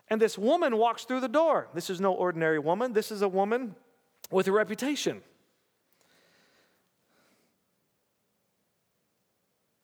and 0.10 0.19
this 0.19 0.38
woman 0.38 0.78
walks 0.78 1.06
through 1.06 1.19
the 1.19 1.28
door. 1.28 1.67
This 1.74 1.89
is 1.89 2.02
no 2.02 2.13
ordinary 2.13 2.60
woman, 2.60 2.93
this 2.93 3.12
is 3.12 3.22
a 3.22 3.28
woman 3.28 3.76
with 4.32 4.48
a 4.48 4.52
reputation. 4.52 5.22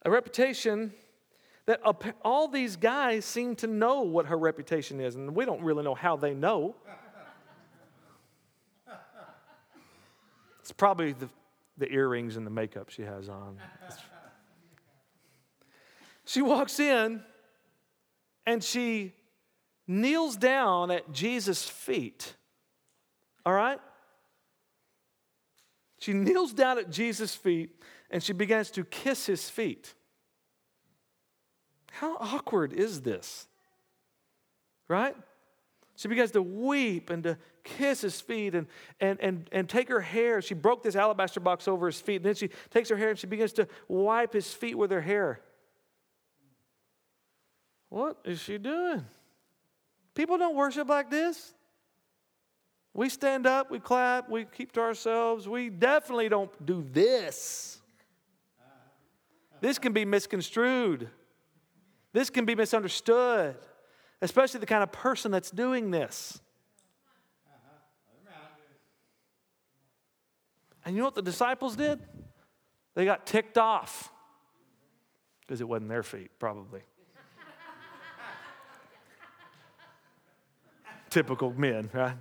A 0.04 0.12
reputation 0.12 0.94
that 1.66 1.82
all 2.24 2.48
these 2.48 2.76
guys 2.76 3.26
seem 3.26 3.56
to 3.56 3.68
know 3.68 4.02
what 4.02 4.28
her 4.28 4.38
reputation 4.38 5.02
is, 5.02 5.16
and 5.16 5.36
we 5.36 5.46
don't 5.46 5.62
really 5.62 5.84
know 5.84 5.96
how 5.96 6.16
they 6.16 6.34
know. 6.34 6.76
It's 10.60 10.72
probably 10.72 11.14
the, 11.14 11.30
the 11.78 11.92
earrings 11.92 12.38
and 12.38 12.46
the 12.46 12.52
makeup 12.52 12.90
she 12.90 13.04
has 13.04 13.30
on. 13.30 13.60
She 16.26 16.42
walks 16.42 16.80
in 16.80 17.22
and 18.48 18.64
she 18.64 19.14
kneels 19.88 20.38
down 20.38 20.92
at 20.92 21.12
Jesus' 21.12 21.68
feet. 21.68 22.36
All 23.46 23.54
right? 23.54 23.80
She 26.00 26.14
kneels 26.14 26.54
down 26.54 26.78
at 26.78 26.90
Jesus' 26.90 27.36
feet 27.36 27.82
and 28.10 28.22
she 28.22 28.34
begins 28.34 28.72
to 28.72 28.84
kiss 28.84 29.26
his 29.26 29.50
feet. 29.50 29.94
How 31.92 32.18
awkward 32.18 32.74
is 32.74 33.02
this? 33.02 33.48
Right? 34.88 35.16
She 35.96 36.08
begins 36.08 36.32
to 36.32 36.42
weep 36.42 37.10
and 37.10 37.24
to 37.24 37.38
kiss 37.64 38.02
his 38.02 38.20
feet 38.20 38.54
and, 38.54 38.68
and, 39.00 39.20
and, 39.22 39.50
and 39.52 39.70
take 39.70 39.88
her 39.88 40.02
hair. 40.02 40.42
She 40.42 40.54
broke 40.54 40.84
this 40.84 40.96
alabaster 40.96 41.40
box 41.40 41.68
over 41.68 41.88
his 41.88 42.00
feet. 42.00 42.18
And 42.18 42.26
then 42.26 42.36
she 42.36 42.50
takes 42.70 42.90
her 42.90 42.98
hair 42.98 43.12
and 43.12 43.18
she 43.18 43.28
begins 43.28 43.54
to 43.54 43.68
wipe 43.88 44.34
his 44.34 44.54
feet 44.54 44.78
with 44.78 44.92
her 44.92 45.02
hair. 45.02 45.40
What 47.90 48.18
is 48.26 48.42
she 48.42 48.58
doing? 48.58 49.06
People 50.16 50.38
don't 50.38 50.56
worship 50.56 50.88
like 50.88 51.12
this. 51.12 51.54
We 52.94 53.10
stand 53.10 53.46
up, 53.46 53.70
we 53.70 53.80
clap, 53.82 54.30
we 54.30 54.46
keep 54.46 54.72
to 54.72 54.82
ourselves. 54.82 55.48
We 55.48 55.70
definitely 55.70 56.30
don't 56.30 56.66
do 56.66 56.86
this. 56.90 57.82
This 59.60 59.78
can 59.78 59.92
be 59.92 60.06
misconstrued. 60.06 61.10
This 62.14 62.30
can 62.30 62.46
be 62.46 62.56
misunderstood, 62.56 63.58
especially 64.22 64.62
the 64.62 64.66
kind 64.66 64.82
of 64.82 64.94
person 64.94 65.32
that's 65.32 65.52
doing 65.52 65.92
this. 65.92 66.40
And 70.86 70.96
you 70.96 71.02
know 71.02 71.08
what 71.08 71.16
the 71.16 71.22
disciples 71.22 71.76
did? 71.76 72.00
They 72.94 73.04
got 73.04 73.26
ticked 73.26 73.58
off 73.58 74.12
because 75.42 75.60
it 75.60 75.68
wasn't 75.68 75.90
their 75.90 76.04
feet, 76.04 76.32
probably. 76.40 76.82
Typical 81.16 81.54
men, 81.54 81.90
right? 81.94 82.18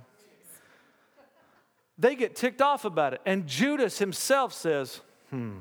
They 1.97 2.15
get 2.15 2.33
ticked 2.33 2.61
off 2.61 2.85
about 2.85 3.13
it. 3.13 3.19
And 3.25 3.45
Judas 3.45 3.97
himself 3.99 4.53
says, 4.53 5.01
hmm, 5.31 5.57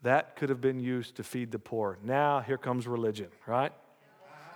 that 0.00 0.34
could 0.36 0.48
have 0.48 0.62
been 0.62 0.80
used 0.80 1.16
to 1.16 1.22
feed 1.22 1.52
the 1.52 1.58
poor. 1.58 1.98
Now 2.02 2.40
here 2.40 2.56
comes 2.56 2.86
religion, 2.86 3.28
right? 3.46 3.70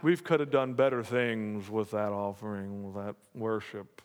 We 0.01 0.17
could 0.17 0.41
have 0.41 0.51
done 0.51 0.73
better 0.73 1.03
things 1.03 1.69
with 1.69 1.91
that 1.91 2.13
offering, 2.13 2.87
with 2.87 3.05
that 3.05 3.17
worship. 3.35 4.01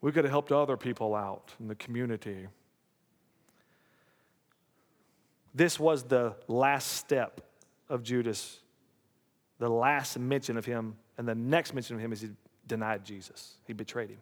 We 0.00 0.10
could 0.10 0.24
have 0.24 0.32
helped 0.32 0.52
other 0.52 0.78
people 0.78 1.14
out 1.14 1.52
in 1.60 1.68
the 1.68 1.74
community. 1.74 2.48
This 5.54 5.78
was 5.78 6.04
the 6.04 6.34
last 6.48 6.92
step 6.92 7.42
of 7.90 8.02
Judas 8.02 8.61
the 9.62 9.68
last 9.68 10.18
mention 10.18 10.56
of 10.56 10.64
him 10.66 10.96
and 11.16 11.28
the 11.28 11.36
next 11.36 11.72
mention 11.72 11.94
of 11.94 12.02
him 12.02 12.12
is 12.12 12.20
he 12.20 12.30
denied 12.66 13.04
Jesus, 13.04 13.54
he 13.64 13.72
betrayed 13.72 14.10
him. 14.10 14.20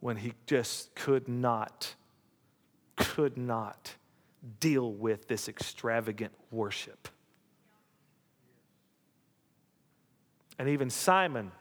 When 0.00 0.16
he 0.16 0.32
just 0.46 0.94
could 0.94 1.28
not, 1.28 1.94
could 2.96 3.36
not 3.36 3.94
deal 4.60 4.92
with 4.92 5.28
this 5.28 5.48
extravagant 5.48 6.32
worship. 6.50 7.08
And 10.58 10.68
even 10.70 10.88
Simon, 10.88 11.52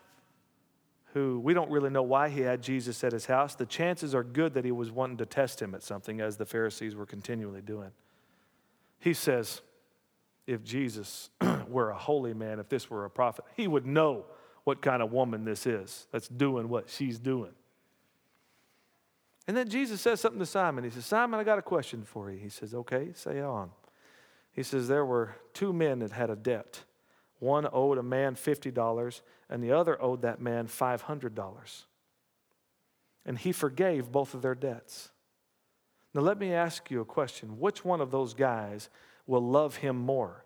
who 1.13 1.39
we 1.39 1.53
don't 1.53 1.69
really 1.69 1.89
know 1.89 2.03
why 2.03 2.29
he 2.29 2.41
had 2.41 2.61
Jesus 2.61 3.03
at 3.03 3.11
his 3.11 3.25
house, 3.25 3.55
the 3.55 3.65
chances 3.65 4.15
are 4.15 4.23
good 4.23 4.53
that 4.53 4.63
he 4.63 4.71
was 4.71 4.89
wanting 4.89 5.17
to 5.17 5.25
test 5.25 5.61
him 5.61 5.73
at 5.75 5.83
something, 5.83 6.21
as 6.21 6.37
the 6.37 6.45
Pharisees 6.45 6.95
were 6.95 7.05
continually 7.05 7.61
doing. 7.61 7.91
He 8.99 9.13
says, 9.13 9.61
if 10.47 10.63
Jesus 10.63 11.29
were 11.67 11.89
a 11.89 11.97
holy 11.97 12.33
man, 12.33 12.59
if 12.59 12.69
this 12.69 12.89
were 12.89 13.05
a 13.05 13.09
prophet, 13.09 13.45
he 13.55 13.67
would 13.67 13.85
know 13.85 14.25
what 14.63 14.81
kind 14.81 15.01
of 15.01 15.11
woman 15.11 15.45
this 15.45 15.65
is 15.65 16.07
that's 16.11 16.27
doing 16.27 16.69
what 16.69 16.89
she's 16.89 17.19
doing. 17.19 17.51
And 19.47 19.57
then 19.57 19.67
Jesus 19.67 19.99
says 19.99 20.21
something 20.21 20.39
to 20.39 20.45
Simon. 20.45 20.83
He 20.83 20.89
says, 20.89 21.05
Simon, 21.05 21.39
I 21.39 21.43
got 21.43 21.59
a 21.59 21.63
question 21.63 22.03
for 22.03 22.31
you. 22.31 22.37
He 22.37 22.49
says, 22.49 22.73
Okay, 22.73 23.09
say 23.13 23.41
on. 23.41 23.71
He 24.53 24.63
says, 24.63 24.87
There 24.87 25.05
were 25.05 25.35
two 25.53 25.73
men 25.73 25.99
that 25.99 26.11
had 26.11 26.29
a 26.29 26.35
debt. 26.35 26.83
One 27.39 27.67
owed 27.73 27.97
a 27.97 28.03
man 28.03 28.35
$50, 28.35 29.21
and 29.49 29.61
the 29.61 29.73
other 29.73 30.01
owed 30.01 30.21
that 30.21 30.39
man 30.39 30.67
$500. 30.67 31.83
And 33.25 33.37
he 33.37 33.51
forgave 33.51 34.11
both 34.11 34.33
of 34.33 34.41
their 34.41 34.55
debts. 34.55 35.09
Now, 36.13 36.21
let 36.21 36.37
me 36.37 36.53
ask 36.53 36.89
you 36.89 37.01
a 37.01 37.05
question. 37.05 37.59
Which 37.59 37.83
one 37.83 37.99
of 37.99 38.11
those 38.11 38.33
guys 38.33 38.89
will 39.27 39.41
love 39.41 39.77
him 39.77 39.97
more? 39.97 40.42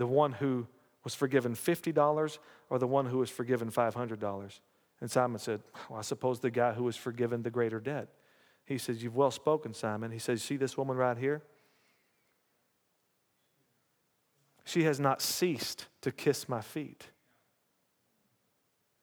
The 0.00 0.06
one 0.06 0.32
who 0.32 0.66
was 1.04 1.14
forgiven 1.14 1.54
$50 1.54 2.38
or 2.70 2.78
the 2.78 2.86
one 2.86 3.04
who 3.04 3.18
was 3.18 3.28
forgiven 3.28 3.70
$500? 3.70 4.60
And 5.02 5.10
Simon 5.10 5.38
said, 5.38 5.60
well, 5.90 5.98
I 5.98 6.02
suppose 6.02 6.40
the 6.40 6.50
guy 6.50 6.72
who 6.72 6.84
was 6.84 6.96
forgiven 6.96 7.42
the 7.42 7.50
greater 7.50 7.80
debt. 7.80 8.08
He 8.64 8.78
says, 8.78 9.02
You've 9.02 9.14
well 9.14 9.30
spoken, 9.30 9.74
Simon. 9.74 10.10
He 10.10 10.18
says, 10.18 10.42
See 10.42 10.56
this 10.56 10.78
woman 10.78 10.96
right 10.96 11.18
here? 11.18 11.42
She 14.64 14.84
has 14.84 14.98
not 14.98 15.20
ceased 15.20 15.84
to 16.00 16.10
kiss 16.10 16.48
my 16.48 16.62
feet 16.62 17.08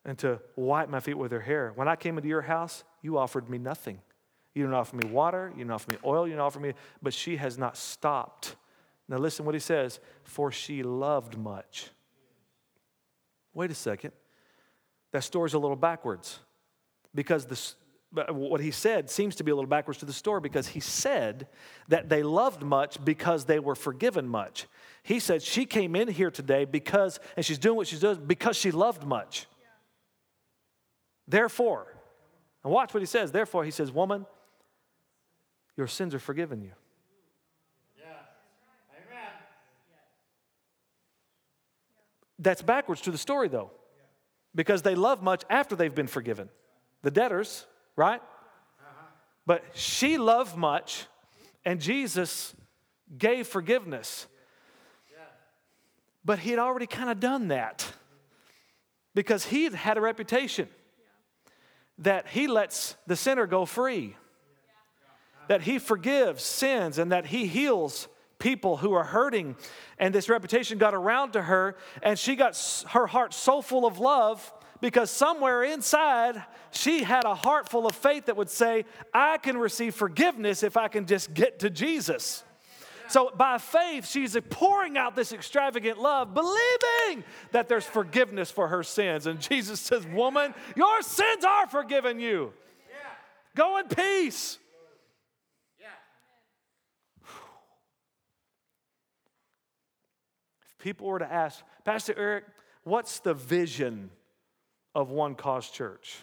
and 0.04 0.18
to 0.18 0.40
wipe 0.56 0.88
my 0.88 0.98
feet 0.98 1.16
with 1.16 1.30
her 1.30 1.42
hair. 1.42 1.70
When 1.76 1.86
I 1.86 1.94
came 1.94 2.18
into 2.18 2.28
your 2.28 2.42
house, 2.42 2.82
you 3.02 3.18
offered 3.18 3.48
me 3.48 3.58
nothing. 3.58 4.00
You 4.52 4.64
didn't 4.64 4.74
offer 4.74 4.96
me 4.96 5.08
water, 5.08 5.52
you 5.52 5.58
didn't 5.58 5.70
offer 5.70 5.92
me 5.92 5.98
oil, 6.04 6.26
you 6.26 6.32
didn't 6.32 6.42
offer 6.42 6.58
me, 6.58 6.72
but 7.00 7.14
she 7.14 7.36
has 7.36 7.56
not 7.56 7.76
stopped. 7.76 8.56
Now 9.08 9.16
listen 9.16 9.44
what 9.44 9.54
he 9.54 9.60
says, 9.60 10.00
for 10.22 10.52
she 10.52 10.82
loved 10.82 11.38
much. 11.38 11.88
Wait 13.54 13.70
a 13.70 13.74
second. 13.74 14.12
That 15.12 15.24
story's 15.24 15.54
a 15.54 15.58
little 15.58 15.76
backwards 15.76 16.40
because 17.14 17.46
this, 17.46 17.76
what 18.12 18.60
he 18.60 18.70
said 18.70 19.08
seems 19.08 19.36
to 19.36 19.44
be 19.44 19.50
a 19.50 19.54
little 19.54 19.68
backwards 19.68 19.98
to 20.00 20.06
the 20.06 20.12
story 20.12 20.40
because 20.40 20.68
he 20.68 20.80
said 20.80 21.48
that 21.88 22.10
they 22.10 22.22
loved 22.22 22.62
much 22.62 23.02
because 23.02 23.46
they 23.46 23.58
were 23.58 23.74
forgiven 23.74 24.28
much. 24.28 24.66
He 25.02 25.18
said 25.20 25.42
she 25.42 25.64
came 25.64 25.96
in 25.96 26.08
here 26.08 26.30
today 26.30 26.66
because, 26.66 27.18
and 27.36 27.44
she's 27.44 27.58
doing 27.58 27.76
what 27.76 27.86
she 27.86 27.98
does 27.98 28.18
because 28.18 28.56
she 28.56 28.70
loved 28.70 29.04
much. 29.04 29.46
Therefore, 31.26 31.86
and 32.64 32.72
watch 32.72 32.92
what 32.92 33.00
he 33.00 33.06
says. 33.06 33.32
Therefore, 33.32 33.64
he 33.64 33.70
says, 33.70 33.90
Woman, 33.90 34.26
your 35.76 35.86
sins 35.86 36.14
are 36.14 36.18
forgiven 36.18 36.60
you. 36.60 36.72
That's 42.38 42.62
backwards 42.62 43.00
to 43.02 43.10
the 43.10 43.18
story, 43.18 43.48
though, 43.48 43.70
because 44.54 44.82
they 44.82 44.94
love 44.94 45.22
much 45.22 45.42
after 45.50 45.74
they've 45.74 45.94
been 45.94 46.06
forgiven. 46.06 46.48
The 47.02 47.10
debtors, 47.10 47.66
right? 47.96 48.22
But 49.46 49.64
she 49.74 50.18
loved 50.18 50.56
much, 50.56 51.06
and 51.64 51.80
Jesus 51.80 52.54
gave 53.16 53.46
forgiveness. 53.46 54.26
But 56.24 56.38
he 56.38 56.50
had 56.50 56.58
already 56.58 56.86
kind 56.86 57.08
of 57.08 57.20
done 57.20 57.48
that 57.48 57.90
because 59.14 59.46
he 59.46 59.64
had 59.64 59.74
had 59.74 59.96
a 59.96 60.00
reputation 60.00 60.68
that 61.98 62.28
he 62.28 62.46
lets 62.46 62.96
the 63.06 63.16
sinner 63.16 63.46
go 63.46 63.64
free, 63.64 64.14
that 65.48 65.62
he 65.62 65.78
forgives 65.78 66.44
sins, 66.44 66.98
and 66.98 67.10
that 67.10 67.26
he 67.26 67.46
heals 67.46 68.06
people 68.38 68.76
who 68.76 68.92
are 68.92 69.04
hurting. 69.04 69.56
And 69.98 70.14
this 70.14 70.28
reputation 70.28 70.78
got 70.78 70.94
around 70.94 71.32
to 71.32 71.42
her, 71.42 71.76
and 72.02 72.18
she 72.18 72.36
got 72.36 72.84
her 72.90 73.06
heart 73.06 73.34
so 73.34 73.62
full 73.62 73.86
of 73.86 73.98
love 73.98 74.52
because 74.80 75.10
somewhere 75.10 75.64
inside 75.64 76.42
she 76.70 77.02
had 77.02 77.24
a 77.24 77.34
heart 77.34 77.68
full 77.68 77.86
of 77.86 77.94
faith 77.94 78.26
that 78.26 78.36
would 78.36 78.50
say, 78.50 78.84
I 79.12 79.38
can 79.38 79.58
receive 79.58 79.94
forgiveness 79.94 80.62
if 80.62 80.76
I 80.76 80.88
can 80.88 81.06
just 81.06 81.34
get 81.34 81.60
to 81.60 81.70
Jesus. 81.70 82.44
So 83.08 83.32
by 83.34 83.56
faith, 83.56 84.06
she's 84.06 84.36
pouring 84.50 84.98
out 84.98 85.16
this 85.16 85.32
extravagant 85.32 85.98
love, 85.98 86.34
believing 86.34 87.24
that 87.52 87.66
there's 87.66 87.86
forgiveness 87.86 88.50
for 88.50 88.68
her 88.68 88.82
sins. 88.82 89.26
And 89.26 89.40
Jesus 89.40 89.80
says, 89.80 90.06
Woman, 90.06 90.54
your 90.76 91.00
sins 91.02 91.42
are 91.44 91.66
forgiven 91.66 92.20
you. 92.20 92.52
Go 93.56 93.78
in 93.78 93.88
peace. 93.88 94.58
People 100.88 101.06
were 101.06 101.18
to 101.18 101.30
ask, 101.30 101.62
Pastor 101.84 102.14
Eric, 102.16 102.44
what's 102.82 103.20
the 103.20 103.34
vision 103.34 104.08
of 104.94 105.10
One 105.10 105.34
Cause 105.34 105.68
Church? 105.68 106.16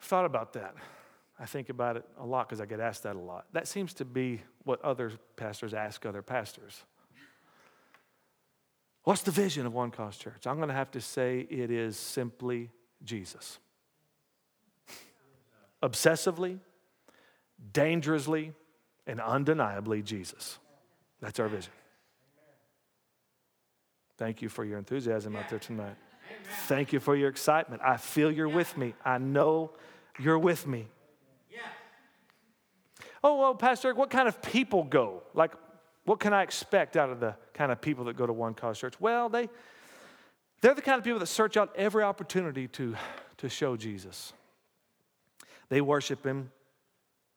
I've 0.00 0.04
thought 0.04 0.24
about 0.24 0.54
that. 0.54 0.74
I 1.38 1.46
think 1.46 1.68
about 1.68 1.96
it 1.96 2.04
a 2.18 2.26
lot 2.26 2.48
because 2.48 2.60
I 2.60 2.66
get 2.66 2.80
asked 2.80 3.04
that 3.04 3.14
a 3.14 3.20
lot. 3.20 3.46
That 3.52 3.68
seems 3.68 3.94
to 3.94 4.04
be 4.04 4.40
what 4.64 4.82
other 4.82 5.12
pastors 5.36 5.72
ask 5.72 6.04
other 6.04 6.20
pastors. 6.20 6.82
What's 9.04 9.22
the 9.22 9.30
vision 9.30 9.64
of 9.64 9.72
One 9.72 9.92
Cause 9.92 10.16
Church? 10.16 10.48
I'm 10.48 10.56
going 10.56 10.70
to 10.70 10.74
have 10.74 10.90
to 10.92 11.00
say 11.00 11.46
it 11.48 11.70
is 11.70 11.96
simply 11.96 12.70
Jesus. 13.04 13.60
Obsessively, 15.80 16.58
dangerously, 17.72 18.52
and 19.06 19.20
undeniably 19.20 20.02
Jesus. 20.02 20.58
That's 21.20 21.38
our 21.38 21.46
vision. 21.46 21.70
Thank 24.16 24.42
you 24.42 24.48
for 24.48 24.64
your 24.64 24.78
enthusiasm 24.78 25.36
out 25.36 25.48
there 25.48 25.58
tonight. 25.58 25.96
Thank 26.66 26.92
you 26.92 27.00
for 27.00 27.16
your 27.16 27.28
excitement. 27.28 27.82
I 27.84 27.96
feel 27.96 28.30
you're 28.30 28.48
with 28.48 28.76
me. 28.76 28.94
I 29.04 29.18
know 29.18 29.72
you're 30.18 30.38
with 30.38 30.66
me. 30.66 30.88
Oh, 33.24 33.36
well, 33.36 33.54
Pastor, 33.54 33.88
Eric, 33.88 33.96
what 33.96 34.10
kind 34.10 34.28
of 34.28 34.42
people 34.42 34.84
go? 34.84 35.22
Like, 35.32 35.52
what 36.04 36.20
can 36.20 36.34
I 36.34 36.42
expect 36.42 36.94
out 36.94 37.08
of 37.08 37.20
the 37.20 37.34
kind 37.54 37.72
of 37.72 37.80
people 37.80 38.04
that 38.04 38.18
go 38.18 38.26
to 38.26 38.34
One 38.34 38.52
Cause 38.52 38.78
Church? 38.78 39.00
Well, 39.00 39.30
they, 39.30 39.48
they're 40.60 40.74
the 40.74 40.82
kind 40.82 40.98
of 40.98 41.04
people 41.04 41.20
that 41.20 41.26
search 41.26 41.56
out 41.56 41.74
every 41.74 42.02
opportunity 42.02 42.68
to, 42.68 42.94
to 43.38 43.48
show 43.48 43.78
Jesus. 43.78 44.34
They 45.70 45.80
worship 45.80 46.26
Him 46.26 46.52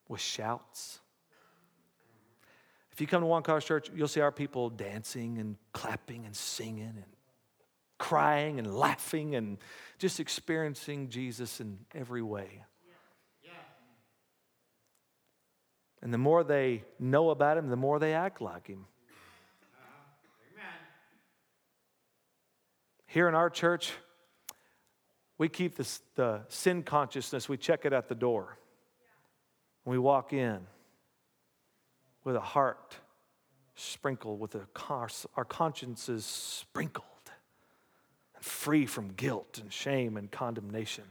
with 0.09 0.19
shouts, 0.19 0.99
if 2.98 3.02
you 3.02 3.06
come 3.06 3.22
to 3.22 3.28
One 3.28 3.43
Church, 3.43 3.91
you'll 3.95 4.08
see 4.08 4.22
our 4.22 4.32
people 4.32 4.72
dancing 4.72 5.38
and 5.38 5.56
clapping 5.72 6.26
and 6.26 6.36
singing 6.36 6.95
and 6.95 7.06
crying 8.00 8.58
and 8.58 8.76
laughing 8.76 9.36
and 9.36 9.60
just 10.00 10.20
experiencing 10.20 11.10
Jesus 11.10 11.62
in 11.62 11.78
every 11.93 12.24
way. 12.24 12.64
And 16.02 16.12
the 16.12 16.18
more 16.18 16.43
they 16.43 16.86
know 16.98 17.30
about 17.30 17.60
him, 17.60 17.70
the 17.70 17.76
more 17.76 18.00
they 18.00 18.16
act 18.16 18.41
like 18.41 18.66
him. 18.66 18.88
Here 23.06 23.30
in 23.30 23.36
our 23.36 23.52
church, 23.52 23.93
we 25.38 25.50
keep 25.50 25.76
this, 25.76 26.02
the 26.16 26.41
sin 26.48 26.82
consciousness, 26.82 27.48
we 27.48 27.58
check 27.58 27.86
it 27.86 27.93
at 27.93 28.10
the 28.10 28.16
door. 28.16 28.58
When 29.84 29.91
we 29.91 30.00
walk 30.00 30.34
in, 30.34 30.66
with 32.28 32.36
a 32.36 32.41
heart 32.41 32.97
sprinkled, 33.75 34.38
with 34.38 34.53
a, 34.55 34.67
our 35.38 35.45
consciences 35.45 36.25
sprinkled 36.25 37.05
and 38.36 38.43
free 38.43 38.86
from 38.86 39.13
guilt 39.13 39.59
and 39.61 39.71
shame 39.71 40.17
and 40.17 40.30
condemnation 40.30 41.05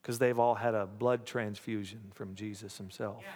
because 0.00 0.18
they've 0.18 0.38
all 0.38 0.54
had 0.54 0.74
a 0.74 0.86
blood 0.86 1.26
transfusion 1.26 2.00
from 2.14 2.34
Jesus 2.34 2.78
himself. 2.78 3.18
Yeah. 3.20 3.28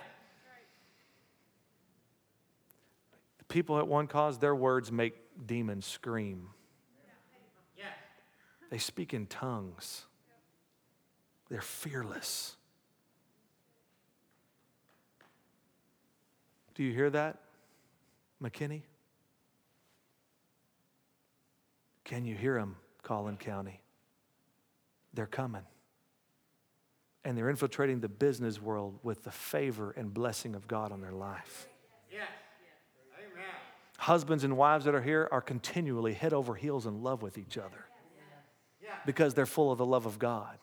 The 3.36 3.44
people 3.44 3.78
at 3.78 3.86
One 3.86 4.06
Cause, 4.06 4.38
their 4.38 4.54
words 4.54 4.90
make 4.90 5.16
demons 5.46 5.84
scream. 5.84 6.48
Yeah. 7.76 7.84
They 8.70 8.78
speak 8.78 9.12
in 9.12 9.26
tongues. 9.26 10.06
They're 11.50 11.60
fearless. 11.60 12.57
Do 16.78 16.84
you 16.84 16.92
hear 16.92 17.10
that, 17.10 17.40
McKinney? 18.40 18.82
Can 22.04 22.24
you 22.24 22.36
hear 22.36 22.54
them, 22.54 22.76
Collin 23.02 23.36
County? 23.36 23.80
They're 25.12 25.26
coming. 25.26 25.64
And 27.24 27.36
they're 27.36 27.50
infiltrating 27.50 27.98
the 27.98 28.08
business 28.08 28.62
world 28.62 29.00
with 29.02 29.24
the 29.24 29.32
favor 29.32 29.90
and 29.90 30.14
blessing 30.14 30.54
of 30.54 30.68
God 30.68 30.92
on 30.92 31.00
their 31.00 31.12
life. 31.12 31.66
Amen. 33.18 33.44
Husbands 33.98 34.44
and 34.44 34.56
wives 34.56 34.84
that 34.84 34.94
are 34.94 35.02
here 35.02 35.28
are 35.32 35.40
continually 35.40 36.14
head 36.14 36.32
over 36.32 36.54
heels 36.54 36.86
in 36.86 37.02
love 37.02 37.22
with 37.22 37.38
each 37.38 37.58
other 37.58 37.86
because 39.04 39.34
they're 39.34 39.46
full 39.46 39.72
of 39.72 39.78
the 39.78 39.84
love 39.84 40.06
of 40.06 40.20
God. 40.20 40.56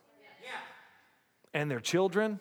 And 1.53 1.69
their 1.69 1.81
children, 1.81 2.39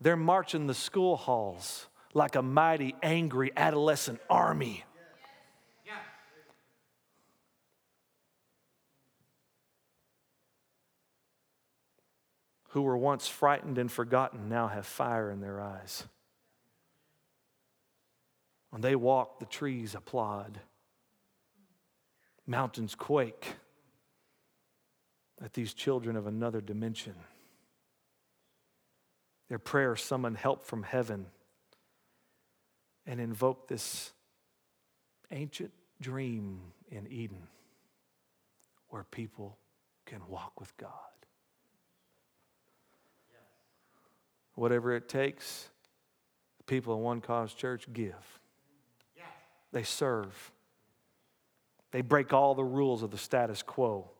they're 0.00 0.16
marching 0.16 0.66
the 0.66 0.74
school 0.74 1.16
halls 1.16 1.88
like 2.14 2.36
a 2.36 2.42
mighty, 2.42 2.94
angry 3.02 3.52
adolescent 3.56 4.20
army. 4.28 4.84
Who 12.70 12.82
were 12.82 12.96
once 12.96 13.28
frightened 13.28 13.76
and 13.76 13.92
forgotten 13.92 14.48
now 14.48 14.68
have 14.68 14.86
fire 14.86 15.30
in 15.30 15.40
their 15.42 15.60
eyes. 15.60 16.04
When 18.70 18.80
they 18.80 18.96
walk, 18.96 19.38
the 19.40 19.44
trees 19.44 19.94
applaud, 19.94 20.58
mountains 22.46 22.94
quake 22.94 23.56
at 25.44 25.52
these 25.52 25.74
children 25.74 26.16
of 26.16 26.26
another 26.26 26.62
dimension. 26.62 27.14
Their 29.50 29.58
prayers 29.58 30.02
summon 30.02 30.34
help 30.34 30.64
from 30.64 30.82
heaven 30.82 31.26
and 33.06 33.20
invoke 33.20 33.68
this 33.68 34.12
ancient 35.30 35.72
dream 36.00 36.60
in 36.90 37.06
Eden 37.10 37.48
where 38.88 39.04
people 39.04 39.58
can 40.06 40.20
walk 40.28 40.60
with 40.60 40.76
God. 40.76 40.90
Whatever 44.54 44.94
it 44.94 45.08
takes, 45.08 45.70
the 46.58 46.64
people 46.64 46.94
in 46.94 47.00
One 47.00 47.20
Cause 47.20 47.54
Church 47.54 47.86
give. 47.92 48.40
They 49.72 49.82
serve. 49.82 50.52
They 51.90 52.02
break 52.02 52.32
all 52.32 52.54
the 52.54 52.64
rules 52.64 53.02
of 53.02 53.10
the 53.10 53.18
status 53.18 53.62
quo. 53.62 54.10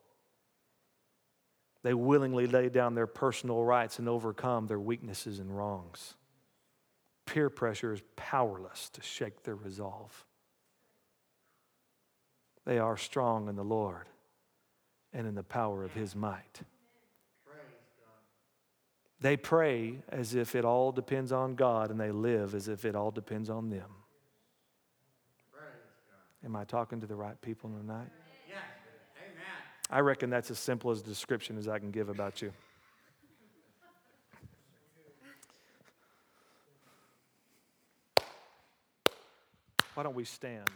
They 1.82 1.94
willingly 1.94 2.46
lay 2.46 2.68
down 2.68 2.94
their 2.94 3.06
personal 3.06 3.62
rights 3.62 3.98
and 3.98 4.08
overcome 4.08 4.66
their 4.66 4.80
weaknesses 4.80 5.38
and 5.38 5.54
wrongs. 5.54 6.14
Peer 7.26 7.50
pressure 7.50 7.92
is 7.92 8.02
powerless 8.16 8.90
to 8.90 9.02
shake 9.02 9.42
their 9.42 9.54
resolve. 9.54 10.26
They 12.64 12.78
are 12.78 12.96
strong 12.96 13.48
in 13.48 13.56
the 13.56 13.64
Lord 13.64 14.06
and 15.12 15.26
in 15.26 15.34
the 15.34 15.42
power 15.42 15.84
of 15.84 15.92
His 15.92 16.14
might. 16.14 16.62
They 19.20 19.36
pray 19.36 20.02
as 20.08 20.34
if 20.34 20.56
it 20.56 20.64
all 20.64 20.90
depends 20.90 21.30
on 21.30 21.54
God, 21.54 21.92
and 21.92 22.00
they 22.00 22.10
live 22.10 22.56
as 22.56 22.66
if 22.66 22.84
it 22.84 22.96
all 22.96 23.12
depends 23.12 23.48
on 23.48 23.70
them. 23.70 23.88
Am 26.44 26.56
I 26.56 26.64
talking 26.64 27.00
to 27.00 27.06
the 27.06 27.14
right 27.14 27.40
people 27.40 27.70
tonight? 27.70 28.08
Yes. 28.48 28.58
Amen. 29.16 29.44
I 29.90 30.00
reckon 30.00 30.28
that's 30.28 30.50
as 30.50 30.58
simple 30.58 30.90
as 30.90 31.00
a 31.00 31.04
description 31.04 31.56
as 31.56 31.68
I 31.68 31.78
can 31.78 31.92
give 31.92 32.08
about 32.08 32.42
you. 32.42 32.52
Why 39.94 40.02
don't 40.02 40.14
we 40.14 40.24
stand? 40.24 40.70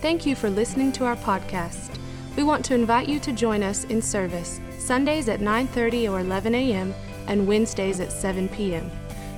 Thank 0.00 0.26
you 0.26 0.34
for 0.34 0.50
listening 0.50 0.92
to 0.92 1.04
our 1.04 1.16
podcast. 1.16 1.98
We 2.36 2.42
want 2.42 2.64
to 2.66 2.74
invite 2.74 3.08
you 3.08 3.20
to 3.20 3.32
join 3.32 3.62
us 3.62 3.84
in 3.84 4.00
service 4.00 4.60
Sundays 4.78 5.28
at 5.28 5.40
9:30 5.40 6.10
or 6.10 6.20
11 6.20 6.54
a.m. 6.54 6.94
and 7.28 7.46
Wednesdays 7.46 8.00
at 8.00 8.10
7 8.12 8.48
p.m. 8.48 8.90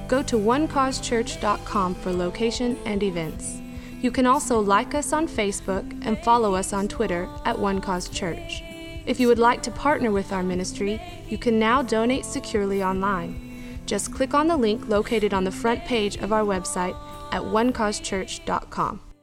Go 0.09 0.23
to 0.23 0.37
onecausechurch.com 0.37 1.95
for 1.97 2.13
location 2.13 2.79
and 2.85 3.03
events. 3.03 3.61
You 4.01 4.11
can 4.11 4.27
also 4.27 4.61
like 4.61 4.95
us 4.95 5.13
on 5.13 5.27
Facebook 5.27 5.85
and 6.07 6.19
follow 6.19 6.55
us 6.55 6.73
on 6.73 6.89
Twitter 6.89 7.29
at 7.47 7.59
One 7.59 7.81
Cause 7.81 8.09
Church. 8.09 8.63
If 9.07 9.19
you 9.19 9.29
would 9.29 9.39
like 9.39 9.63
to 9.63 9.71
partner 9.71 10.11
with 10.11 10.33
our 10.33 10.43
ministry, 10.43 11.01
you 11.29 11.39
can 11.39 11.59
now 11.59 11.83
donate 11.83 12.25
securely 12.25 12.83
online. 12.83 13.44
Just 13.87 14.13
click 14.13 14.35
on 14.35 14.49
the 14.49 14.57
link 14.57 14.89
located 14.89 15.35
on 15.35 15.45
the 15.45 15.51
front 15.51 15.85
page 15.85 16.17
of 16.17 16.33
our 16.33 16.43
website 16.43 16.97
at 17.33 17.43
onecausechurch.com. 17.43 19.14